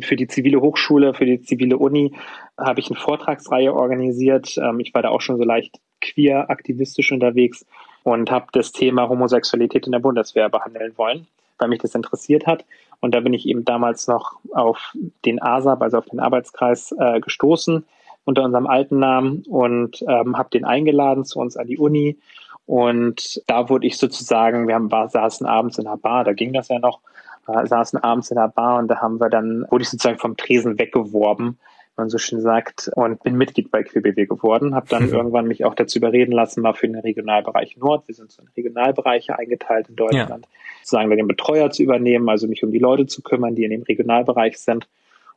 [0.00, 2.12] für die zivile Hochschule, für die zivile Uni,
[2.58, 4.56] habe ich eine Vortragsreihe organisiert.
[4.58, 7.64] Ähm, ich war da auch schon so leicht queer aktivistisch unterwegs
[8.02, 11.26] und habe das Thema Homosexualität in der Bundeswehr behandeln wollen,
[11.58, 12.64] weil mich das interessiert hat.
[13.00, 17.20] Und da bin ich eben damals noch auf den ASAP, also auf den Arbeitskreis, äh,
[17.20, 17.84] gestoßen
[18.24, 22.18] unter unserem alten Namen und ähm, habe den eingeladen zu uns an die Uni.
[22.66, 26.52] Und da wurde ich sozusagen, wir haben, war, saßen abends in einer Bar, da ging
[26.52, 27.00] das ja noch,
[27.46, 30.36] äh, saßen abends in einer Bar und da haben wir dann, wurde ich sozusagen vom
[30.36, 31.58] Tresen weggeworben
[31.96, 35.12] man so schön sagt, und bin Mitglied bei QBW geworden, habe dann mhm.
[35.14, 38.48] irgendwann mich auch dazu überreden lassen, mal für den Regionalbereich Nord, wir sind so in
[38.56, 40.58] Regionalbereiche eingeteilt in Deutschland, ja.
[40.80, 43.82] sozusagen den Betreuer zu übernehmen, also mich um die Leute zu kümmern, die in dem
[43.82, 44.88] Regionalbereich sind.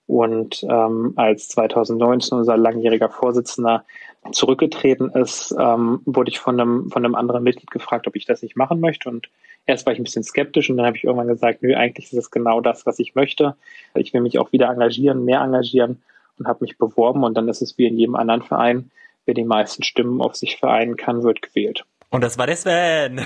[0.08, 3.84] Und ähm, als 2019 unser langjähriger Vorsitzender
[4.32, 8.42] zurückgetreten ist, ähm, wurde ich von einem, von einem anderen Mitglied gefragt, ob ich das
[8.42, 9.10] nicht machen möchte.
[9.10, 9.30] Und
[9.66, 12.18] erst war ich ein bisschen skeptisch und dann habe ich irgendwann gesagt, nö, eigentlich ist
[12.18, 13.56] es genau das, was ich möchte.
[13.96, 16.02] Ich will mich auch wieder engagieren, mehr engagieren
[16.40, 17.24] und habe mich beworben.
[17.24, 18.92] Und dann ist es wie in jedem anderen Verein,
[19.26, 21.86] wer die meisten Stimmen auf sich vereinen kann, wird gewählt.
[22.10, 23.22] Und das war der Sven.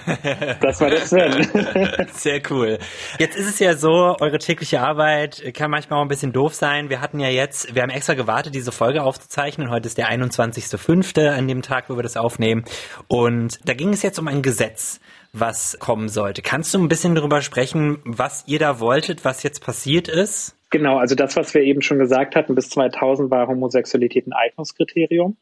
[0.59, 2.07] Das war der Sven.
[2.13, 2.79] Sehr cool.
[3.19, 6.89] Jetzt ist es ja so, eure tägliche Arbeit kann manchmal auch ein bisschen doof sein.
[6.89, 9.69] Wir hatten ja jetzt, wir haben extra gewartet, diese Folge aufzuzeichnen.
[9.69, 11.29] Heute ist der 21.05.
[11.29, 12.65] an dem Tag, wo wir das aufnehmen.
[13.07, 14.99] Und da ging es jetzt um ein Gesetz,
[15.31, 16.41] was kommen sollte.
[16.41, 20.55] Kannst du ein bisschen darüber sprechen, was ihr da wolltet, was jetzt passiert ist?
[20.71, 25.37] Genau, also das, was wir eben schon gesagt hatten, bis 2000 war Homosexualität ein Eignungskriterium.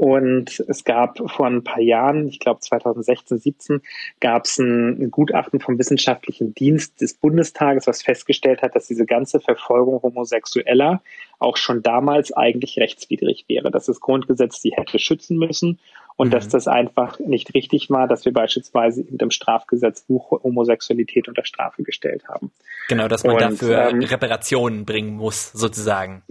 [0.00, 3.82] Und es gab vor ein paar Jahren, ich glaube 2016, 17,
[4.18, 9.40] gab es ein Gutachten vom Wissenschaftlichen Dienst des Bundestages, was festgestellt hat, dass diese ganze
[9.40, 11.02] Verfolgung Homosexueller
[11.38, 15.78] auch schon damals eigentlich rechtswidrig wäre, dass das Grundgesetz die hätte schützen müssen
[16.16, 16.32] und mhm.
[16.32, 21.82] dass das einfach nicht richtig war, dass wir beispielsweise in dem Strafgesetzbuch Homosexualität unter Strafe
[21.82, 22.50] gestellt haben.
[22.88, 26.22] Genau, dass man und, dafür ähm, Reparationen bringen muss, sozusagen.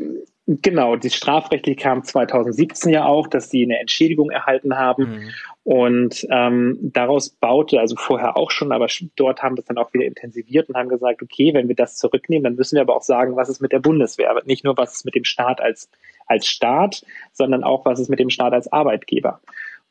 [0.52, 5.04] Genau, die strafrechtlich kam 2017 ja auch, dass sie eine Entschädigung erhalten haben.
[5.04, 5.30] Mhm.
[5.64, 9.94] Und ähm, daraus baute, also vorher auch schon, aber dort haben wir es dann auch
[9.94, 13.04] wieder intensiviert und haben gesagt, okay, wenn wir das zurücknehmen, dann müssen wir aber auch
[13.04, 14.42] sagen, was ist mit der Bundeswehr.
[14.46, 15.88] Nicht nur, was ist mit dem Staat als,
[16.26, 19.42] als Staat, sondern auch, was ist mit dem Staat als Arbeitgeber.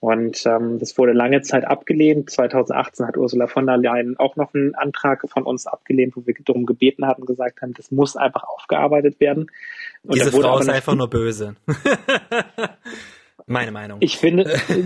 [0.01, 2.31] Und ähm, das wurde lange Zeit abgelehnt.
[2.31, 6.35] 2018 hat Ursula von der Leyen auch noch einen Antrag von uns abgelehnt, wo wir
[6.45, 9.51] darum gebeten hatten, gesagt haben, das muss einfach aufgearbeitet werden.
[10.05, 11.57] Und Diese Frau ist einfach nur böse.
[13.47, 13.99] Meine Meinung.
[14.01, 14.45] Ich finde,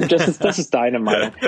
[0.08, 1.32] das ist, das ist deine Meinung.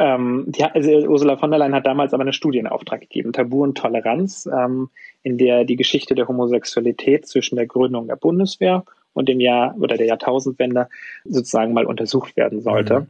[0.00, 3.32] Ähm, die, also Ursula von der Leyen hat damals aber eine Studie in Auftrag gegeben,
[3.32, 4.90] Tabu und Toleranz, ähm,
[5.24, 8.84] in der die Geschichte der Homosexualität zwischen der Gründung der Bundeswehr
[9.18, 10.88] und dem Jahr oder der Jahrtausendwende
[11.24, 13.00] sozusagen mal untersucht werden sollte.
[13.00, 13.06] Mhm.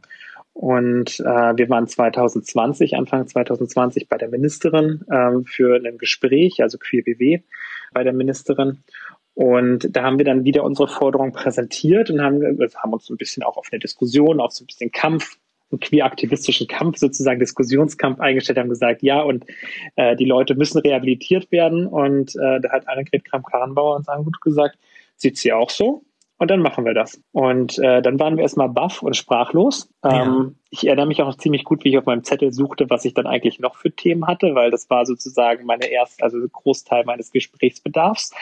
[0.53, 6.77] Und äh, wir waren 2020, Anfang 2020 bei der Ministerin äh, für ein Gespräch, also
[6.77, 7.41] QBW
[7.93, 8.83] bei der Ministerin.
[9.35, 13.43] Und da haben wir dann wieder unsere Forderung präsentiert und haben, haben uns ein bisschen
[13.43, 15.37] auch auf eine Diskussion, auf so ein bisschen Kampf,
[15.71, 19.45] einen queer-aktivistischen Kampf, sozusagen Diskussionskampf eingestellt, haben gesagt, ja, und
[19.95, 21.87] äh, die Leute müssen rehabilitiert werden.
[21.87, 24.77] Und äh, da hat Annegret Kramp-Karrenbauer uns angut gesagt,
[25.19, 26.03] sieht sie auch so.
[26.39, 27.21] Und dann machen wir das.
[27.33, 29.89] Und äh, dann waren wir erstmal baff und sprachlos.
[30.05, 30.23] Ja.
[30.23, 33.03] Ähm, ich erinnere mich auch noch ziemlich gut, wie ich auf meinem Zettel suchte, was
[33.03, 37.03] ich dann eigentlich noch für Themen hatte, weil das war sozusagen meine erste, also Großteil
[37.03, 38.33] meines Gesprächsbedarfs.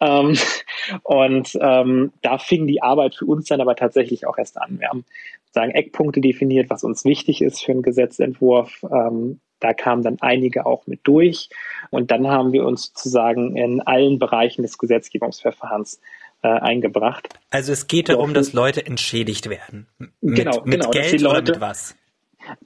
[0.00, 0.38] Ähm,
[1.02, 4.80] und ähm, da fing die Arbeit für uns dann aber tatsächlich auch erst an.
[4.80, 5.04] Wir haben
[5.50, 8.84] sagen Eckpunkte definiert, was uns wichtig ist für einen Gesetzentwurf.
[8.90, 11.48] Ähm, da kamen dann einige auch mit durch.
[11.88, 16.00] Und dann haben wir uns sozusagen in allen Bereichen des Gesetzgebungsverfahrens
[16.42, 17.28] äh, eingebracht.
[17.50, 19.86] Also es geht darum, dass Leute entschädigt werden.
[20.20, 21.96] Mit, genau, mit genau, Geld Leute, oder mit was?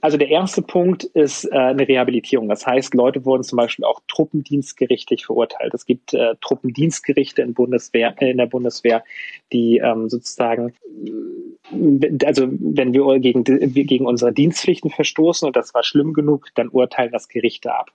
[0.01, 2.49] Also der erste Punkt ist äh, eine Rehabilitierung.
[2.49, 5.73] Das heißt, Leute wurden zum Beispiel auch truppendienstgerichtlich verurteilt.
[5.73, 9.03] Es gibt äh, Truppendienstgerichte in, Bundeswehr, äh, in der Bundeswehr,
[9.51, 10.73] die ähm, sozusagen,
[11.03, 16.69] äh, also wenn wir gegen, gegen unsere Dienstpflichten verstoßen und das war schlimm genug, dann
[16.69, 17.91] urteilen das Gerichte ab.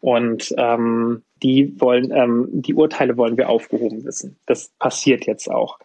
[0.00, 4.38] Und ähm, die wollen, ähm, die Urteile wollen wir aufgehoben wissen.
[4.46, 5.78] Das passiert jetzt auch.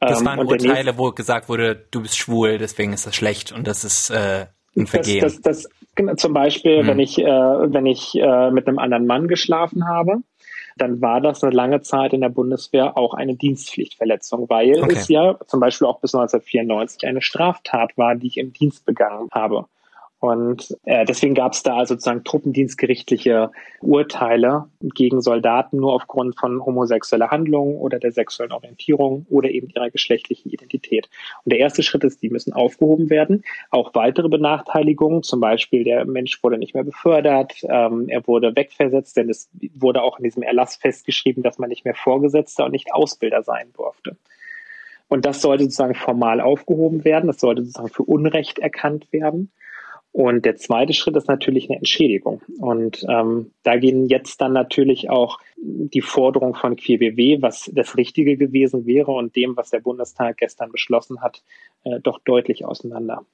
[0.00, 3.68] Das ähm, waren Urteile, wo gesagt wurde, du bist schwul, deswegen ist das schlecht und
[3.68, 4.46] das ist äh,
[4.76, 5.20] ein Vergehen.
[5.20, 6.86] Das, das, das, genau, zum Beispiel, hm.
[6.86, 10.18] wenn ich, äh, wenn ich äh, mit einem anderen Mann geschlafen habe,
[10.76, 14.96] dann war das eine lange Zeit in der Bundeswehr auch eine Dienstpflichtverletzung, weil okay.
[14.96, 19.28] es ja zum Beispiel auch bis 1994 eine Straftat war, die ich im Dienst begangen
[19.32, 19.66] habe.
[20.20, 27.30] Und äh, deswegen gab es da sozusagen truppendienstgerichtliche Urteile gegen Soldaten nur aufgrund von homosexueller
[27.30, 31.08] Handlungen oder der sexuellen Orientierung oder eben ihrer geschlechtlichen Identität.
[31.44, 33.44] Und der erste Schritt ist, die müssen aufgehoben werden.
[33.70, 39.16] Auch weitere Benachteiligungen, zum Beispiel der Mensch wurde nicht mehr befördert, ähm, er wurde wegversetzt,
[39.16, 42.92] denn es wurde auch in diesem Erlass festgeschrieben, dass man nicht mehr Vorgesetzter und nicht
[42.92, 44.18] Ausbilder sein durfte.
[45.08, 49.50] Und das sollte sozusagen formal aufgehoben werden, das sollte sozusagen für Unrecht erkannt werden.
[50.12, 52.42] Und der zweite Schritt ist natürlich eine Entschädigung.
[52.58, 58.36] Und ähm, da gehen jetzt dann natürlich auch die Forderung von QBW, was das Richtige
[58.36, 61.42] gewesen wäre und dem, was der Bundestag gestern beschlossen hat,
[61.84, 63.24] äh, doch deutlich auseinander.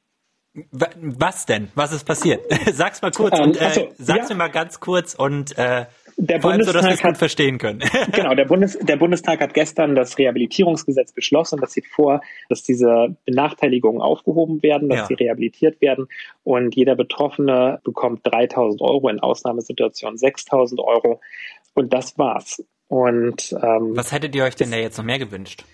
[0.73, 1.69] Was denn?
[1.75, 2.41] Was ist passiert?
[2.73, 4.35] Sag's mal kurz ähm, und äh, so, sag's ja.
[4.35, 5.87] mir mal ganz kurz und äh,
[6.19, 7.81] der Vor allem so, dass wir es gut verstehen können.
[8.13, 11.61] genau, der, Bundes, der Bundestag hat gestern das Rehabilitierungsgesetz beschlossen.
[11.61, 15.07] Das sieht vor, dass diese Benachteiligungen aufgehoben werden, dass ja.
[15.07, 16.09] sie rehabilitiert werden.
[16.43, 21.21] Und jeder Betroffene bekommt 3000 Euro, in Ausnahmesituationen 6000 Euro.
[21.75, 22.65] Und das war's.
[22.89, 25.65] Und ähm, Was hättet ihr euch denn da jetzt noch mehr gewünscht?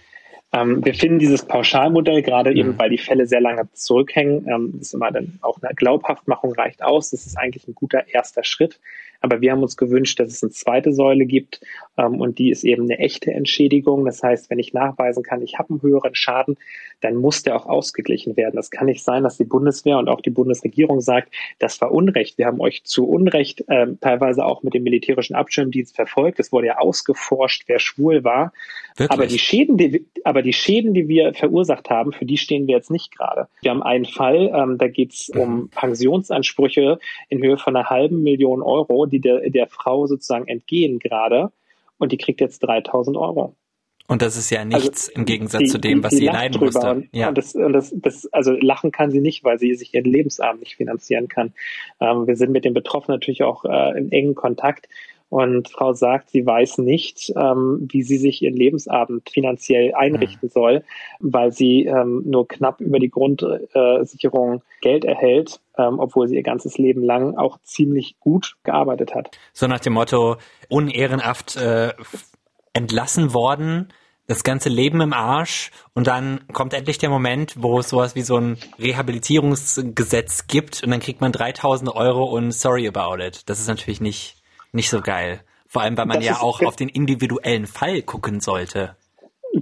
[0.55, 2.57] Ähm, wir finden dieses Pauschalmodell, gerade mhm.
[2.57, 6.83] eben, weil die Fälle sehr lange zurückhängen, ähm, ist immer dann auch eine Glaubhaftmachung reicht
[6.83, 7.11] aus.
[7.11, 8.79] Das ist eigentlich ein guter erster Schritt.
[9.23, 11.61] Aber wir haben uns gewünscht, dass es eine zweite Säule gibt
[11.97, 14.05] ähm, und die ist eben eine echte Entschädigung.
[14.05, 16.59] Das heißt, wenn ich nachweisen kann, ich habe einen höheren Schaden,
[17.03, 18.57] dann muss der auch ausgeglichen werden.
[18.57, 22.39] Das kann nicht sein, dass die Bundeswehr und auch die Bundesregierung sagt, das war Unrecht.
[22.39, 26.41] Wir haben euch zu Unrecht äh, teilweise auch mit dem militärischen Abschirmdienst verfolgt.
[26.41, 28.53] Es wurde ja ausgeforscht, wer schwul war.
[28.97, 29.11] Wirklich?
[29.11, 32.77] Aber die Schäden, die, aber die Schäden, die wir verursacht haben, für die stehen wir
[32.77, 33.49] jetzt nicht gerade.
[33.63, 35.69] Wir haben einen Fall, ähm, da geht es um mhm.
[35.71, 41.53] Pensionsansprüche in Höhe von einer halben Million Euro, die der, der Frau sozusagen entgehen gerade
[41.99, 43.55] und die kriegt jetzt 3000 Euro.
[44.09, 46.91] Und das ist ja nichts also, im Gegensatz die, zu dem, was sie leiden musste.
[46.91, 47.29] Und, ja.
[47.29, 50.61] Und das, und das, das, also lachen kann sie nicht, weil sie sich ihren Lebensabend
[50.61, 51.53] nicht finanzieren kann.
[52.01, 54.89] Ähm, wir sind mit den Betroffenen natürlich auch äh, in engen Kontakt.
[55.33, 60.53] Und Frau sagt, sie weiß nicht, ähm, wie sie sich ihren Lebensabend finanziell einrichten mhm.
[60.53, 60.85] soll,
[61.21, 66.43] weil sie ähm, nur knapp über die Grundsicherung äh, Geld erhält, ähm, obwohl sie ihr
[66.43, 69.31] ganzes Leben lang auch ziemlich gut gearbeitet hat.
[69.55, 70.37] So nach dem Motto,
[70.69, 71.95] unehrenhaft äh,
[72.73, 73.93] entlassen worden,
[74.27, 78.23] das ganze Leben im Arsch und dann kommt endlich der Moment, wo es sowas wie
[78.23, 83.43] so ein Rehabilitierungsgesetz gibt und dann kriegt man 3000 Euro und sorry about it.
[83.49, 85.41] Das ist natürlich nicht nicht so geil.
[85.69, 88.97] Vor allem, weil man das ja auch auf den individuellen Fall gucken sollte.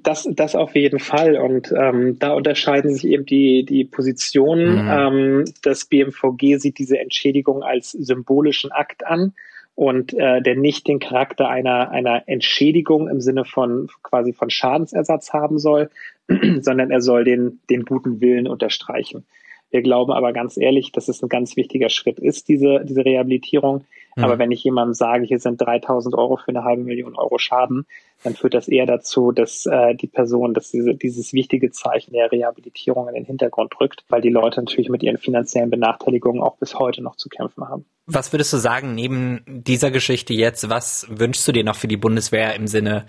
[0.02, 1.36] Das, das auf jeden Fall.
[1.36, 4.84] Und ähm, da unterscheiden sich eben die, die Positionen.
[4.84, 4.90] Mhm.
[4.90, 9.34] Ähm, das BMVG sieht diese Entschädigung als symbolischen Akt an
[9.80, 15.32] und äh, der nicht den Charakter einer, einer Entschädigung im Sinne von quasi von Schadensersatz
[15.32, 15.88] haben soll,
[16.60, 19.24] sondern er soll den, den guten Willen unterstreichen.
[19.70, 23.84] Wir glauben aber ganz ehrlich, dass es ein ganz wichtiger Schritt ist, diese, diese Rehabilitierung.
[24.16, 24.24] Mhm.
[24.24, 27.86] Aber wenn ich jemandem sage, hier sind 3000 Euro für eine halbe Million Euro Schaden,
[28.22, 32.30] dann führt das eher dazu, dass äh, die Person, dass diese, dieses wichtige Zeichen der
[32.30, 36.78] Rehabilitierung in den Hintergrund rückt, weil die Leute natürlich mit ihren finanziellen Benachteiligungen auch bis
[36.78, 37.86] heute noch zu kämpfen haben.
[38.06, 41.96] Was würdest du sagen, neben dieser Geschichte jetzt, was wünschst du dir noch für die
[41.96, 43.06] Bundeswehr im Sinne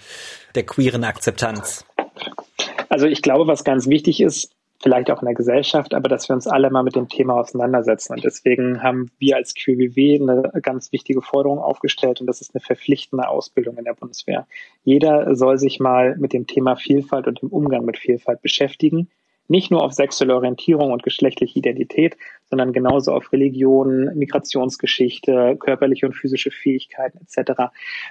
[0.55, 1.85] der queeren Akzeptanz?
[2.89, 6.35] Also ich glaube, was ganz wichtig ist, vielleicht auch in der Gesellschaft, aber dass wir
[6.35, 8.13] uns alle mal mit dem Thema auseinandersetzen.
[8.13, 12.61] Und deswegen haben wir als QBW eine ganz wichtige Forderung aufgestellt und das ist eine
[12.61, 14.47] verpflichtende Ausbildung in der Bundeswehr.
[14.83, 19.09] Jeder soll sich mal mit dem Thema Vielfalt und dem Umgang mit Vielfalt beschäftigen
[19.51, 22.15] nicht nur auf sexuelle Orientierung und geschlechtliche Identität,
[22.49, 27.63] sondern genauso auf Religion, Migrationsgeschichte, körperliche und physische Fähigkeiten etc.,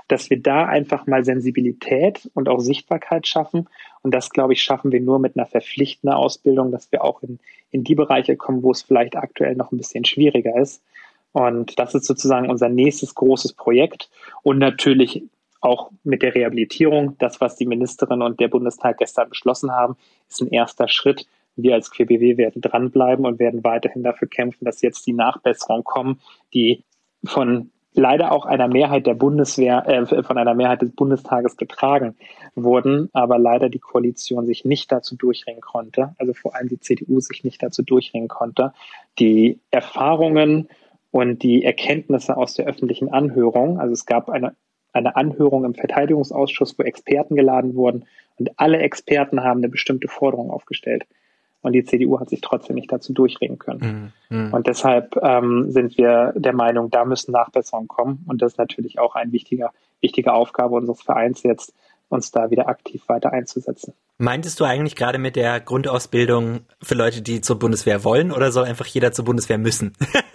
[0.07, 3.69] dass wir da einfach mal Sensibilität und auch Sichtbarkeit schaffen.
[4.03, 7.39] Und das, glaube ich, schaffen wir nur mit einer verpflichtenden Ausbildung, dass wir auch in,
[7.71, 10.83] in die Bereiche kommen, wo es vielleicht aktuell noch ein bisschen schwieriger ist.
[11.33, 14.11] Und das ist sozusagen unser nächstes großes Projekt.
[14.43, 15.23] Und natürlich
[15.61, 19.97] auch mit der Rehabilitierung, das, was die Ministerin und der Bundestag gestern beschlossen haben,
[20.29, 21.27] ist ein erster Schritt.
[21.57, 26.21] Wir als QBW werden dranbleiben und werden weiterhin dafür kämpfen, dass jetzt die Nachbesserungen kommen,
[26.55, 26.85] die
[27.25, 32.15] von leider auch einer Mehrheit der Bundeswehr, äh, von einer Mehrheit des Bundestages getragen
[32.55, 37.21] wurden, aber leider die Koalition sich nicht dazu durchringen konnte, also vor allem die CDU
[37.21, 38.73] sich nicht dazu durchringen konnte,
[39.19, 40.69] die Erfahrungen
[41.11, 44.55] und die Erkenntnisse aus der öffentlichen Anhörung, also es gab eine
[44.93, 48.07] eine Anhörung im Verteidigungsausschuss, wo Experten geladen wurden
[48.39, 51.07] und alle Experten haben eine bestimmte Forderung aufgestellt.
[51.63, 54.13] Und die CDU hat sich trotzdem nicht dazu durchregen können.
[54.31, 54.37] Mhm.
[54.47, 54.55] mhm.
[54.55, 58.25] Und deshalb ähm, sind wir der Meinung, da müssen Nachbesserungen kommen.
[58.27, 61.75] Und das ist natürlich auch eine wichtiger, wichtige Aufgabe unseres Vereins jetzt,
[62.09, 63.93] uns da wieder aktiv weiter einzusetzen.
[64.17, 68.65] Meintest du eigentlich gerade mit der Grundausbildung für Leute, die zur Bundeswehr wollen oder soll
[68.65, 69.93] einfach jeder zur Bundeswehr müssen?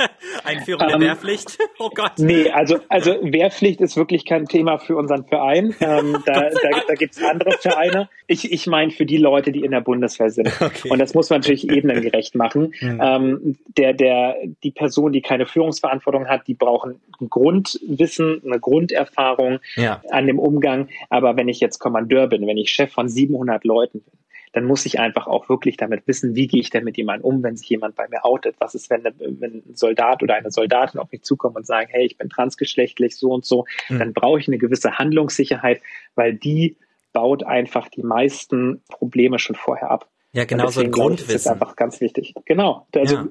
[0.45, 1.57] Einführung ähm, der Wehrpflicht?
[1.77, 2.13] Oh Gott.
[2.19, 5.75] Nee, also, also Wehrpflicht ist wirklich kein Thema für unseren Verein.
[5.81, 8.09] Ähm, da da, da gibt es andere Vereine.
[8.27, 10.49] Ich, ich meine für die Leute, die in der Bundeswehr sind.
[10.61, 10.89] Okay.
[10.89, 12.73] Und das muss man natürlich ebenengerecht machen.
[12.79, 13.01] Mhm.
[13.03, 19.59] Ähm, der, der, die Person, die keine Führungsverantwortung hat, die brauchen ein Grundwissen, eine Grunderfahrung
[19.75, 20.01] ja.
[20.11, 20.87] an dem Umgang.
[21.09, 24.13] Aber wenn ich jetzt Kommandeur bin, wenn ich Chef von 700 Leuten bin,
[24.55, 27.43] dann muss ich einfach auch wirklich damit wissen, wie gehe ich denn mit jemandem um,
[27.43, 28.55] wenn sich jemand bei mir outet.
[28.59, 32.05] Was ist, wenn, wenn ein Soldat oder eine Soldatin auf mich zukommt und sagen, hey,
[32.05, 33.99] ich bin transgeschlechtlich, so und so, mhm.
[33.99, 35.81] dann brauche ich eine gewisse Handlungssicherheit,
[36.15, 36.77] weil die
[37.11, 40.09] baut einfach die meisten Probleme schon vorher ab.
[40.31, 41.33] Ja, genau, so ein Grundwissen.
[41.33, 42.33] Das ist einfach ganz wichtig.
[42.45, 42.87] Genau.
[42.95, 43.27] Also, ja.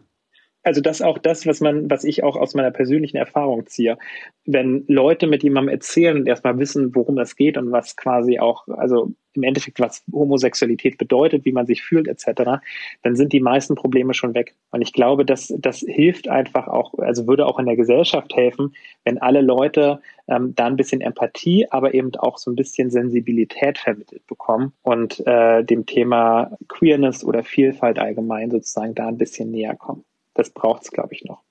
[0.65, 3.99] Also das auch das, was man, was ich auch aus meiner persönlichen Erfahrung ziehe.
[4.47, 8.67] Wenn Leute mit jemandem erzählen und erstmal wissen, worum es geht und was quasi auch,
[8.69, 12.63] also im Endeffekt, was Homosexualität bedeutet, wie man sich fühlt, etc.,
[13.03, 14.55] dann sind die meisten Probleme schon weg.
[14.71, 18.75] Und ich glaube, dass das hilft einfach auch, also würde auch in der Gesellschaft helfen,
[19.05, 23.79] wenn alle Leute ähm, da ein bisschen Empathie, aber eben auch so ein bisschen Sensibilität
[23.79, 29.77] vermittelt bekommen und äh, dem Thema Queerness oder Vielfalt allgemein sozusagen da ein bisschen näher
[29.77, 30.05] kommen.
[30.35, 31.43] Das braucht es, glaube ich, noch.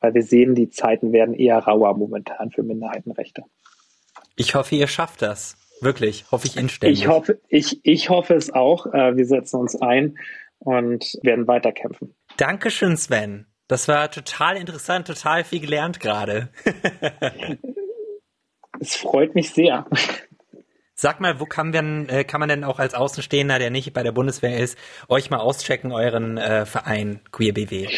[0.00, 3.42] Weil wir sehen, die Zeiten werden eher rauer momentan für Minderheitenrechte.
[4.36, 5.56] Ich hoffe, ihr schafft das.
[5.80, 7.00] Wirklich, hoffe ich inständig.
[7.00, 8.86] Ich hoffe, ich, ich hoffe es auch.
[8.86, 10.18] Äh, wir setzen uns ein
[10.58, 12.14] und werden weiterkämpfen.
[12.36, 13.46] Dankeschön, Sven.
[13.68, 16.48] Das war total interessant, total viel gelernt gerade.
[18.80, 19.86] es freut mich sehr.
[20.94, 24.02] Sag mal, wo kann, man, äh, kann man denn auch als Außenstehender, der nicht bei
[24.02, 24.76] der Bundeswehr ist,
[25.08, 27.88] euch mal auschecken, euren äh, Verein Queer BW?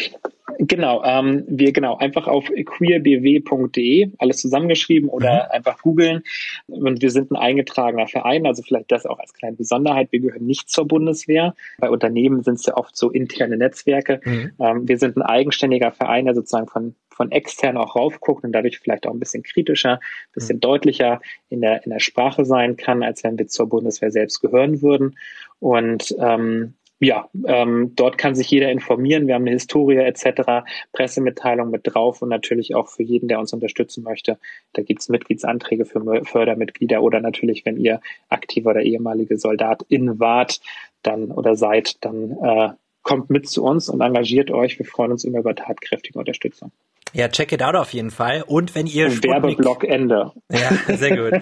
[0.63, 5.51] Genau, ähm, wir genau einfach auf queerbw.de alles zusammengeschrieben oder mhm.
[5.53, 6.21] einfach googeln.
[6.67, 10.11] Und wir sind ein eingetragener Verein, also vielleicht das auch als kleine Besonderheit.
[10.11, 11.55] Wir gehören nicht zur Bundeswehr.
[11.79, 14.21] Bei Unternehmen sind es ja oft so interne Netzwerke.
[14.23, 14.51] Mhm.
[14.59, 18.79] Ähm, wir sind ein eigenständiger Verein, der sozusagen von von extern auch raufguckt und dadurch
[18.79, 20.61] vielleicht auch ein bisschen kritischer, ein bisschen mhm.
[20.61, 24.81] deutlicher in der, in der Sprache sein kann, als wenn wir zur Bundeswehr selbst gehören
[24.81, 25.17] würden.
[25.59, 29.25] Und ähm, ja, ähm, dort kann sich jeder informieren.
[29.25, 33.53] Wir haben eine Historie etc., Pressemitteilung mit drauf und natürlich auch für jeden, der uns
[33.53, 34.37] unterstützen möchte.
[34.73, 40.61] Da gibt's Mitgliedsanträge für Fördermitglieder oder natürlich, wenn ihr aktiver oder ehemalige Soldatin wart,
[41.01, 42.69] dann oder seid, dann äh,
[43.01, 44.77] kommt mit zu uns und engagiert euch.
[44.77, 46.71] Wir freuen uns immer über tatkräftige Unterstützung.
[47.13, 48.43] Ja, check it out auf jeden Fall.
[48.45, 49.31] Und wenn ihr Sputnik...
[49.31, 50.31] Werbeblock Ende.
[50.49, 51.41] Ja, sehr gut.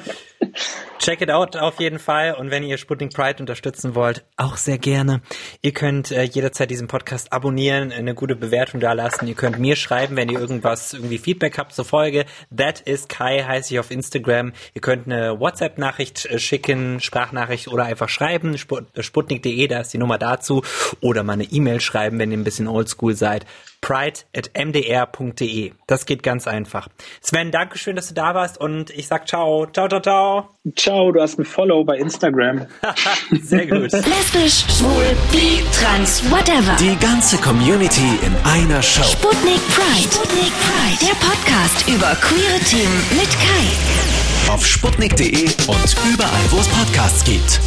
[0.99, 2.33] check it out auf jeden Fall.
[2.33, 5.21] Und wenn ihr Sputnik Pride unterstützen wollt, auch sehr gerne.
[5.61, 9.27] Ihr könnt äh, jederzeit diesen Podcast abonnieren, eine gute Bewertung da lassen.
[9.27, 12.25] Ihr könnt mir schreiben, wenn ihr irgendwas, irgendwie Feedback habt zur Folge.
[12.55, 14.53] That is Kai heiße ich auf Instagram.
[14.73, 18.55] Ihr könnt eine WhatsApp-Nachricht äh, schicken, Sprachnachricht oder einfach schreiben.
[18.55, 20.63] Äh, Sputnik.de, da ist die Nummer dazu.
[21.01, 23.45] Oder mal eine E-Mail schreiben, wenn ihr ein bisschen oldschool seid
[23.81, 25.71] pride.mdr.de.
[25.87, 26.87] Das geht ganz einfach.
[27.21, 29.65] Sven, danke schön, dass du da warst und ich sag ciao.
[29.67, 30.49] Ciao, ciao, ciao.
[30.75, 32.67] Ciao, du hast ein Follow bei Instagram.
[33.41, 33.91] Sehr gut.
[33.91, 36.75] Lesbisch, schwul, bi, trans, whatever.
[36.79, 39.03] Die ganze Community in einer Show.
[39.03, 40.09] Sputnik Pride.
[40.11, 40.99] Sputnik Pride.
[41.01, 44.53] Der Podcast über queere Themen mit Kai.
[44.53, 47.59] Auf sputnik.de und überall, wo es Podcasts gibt.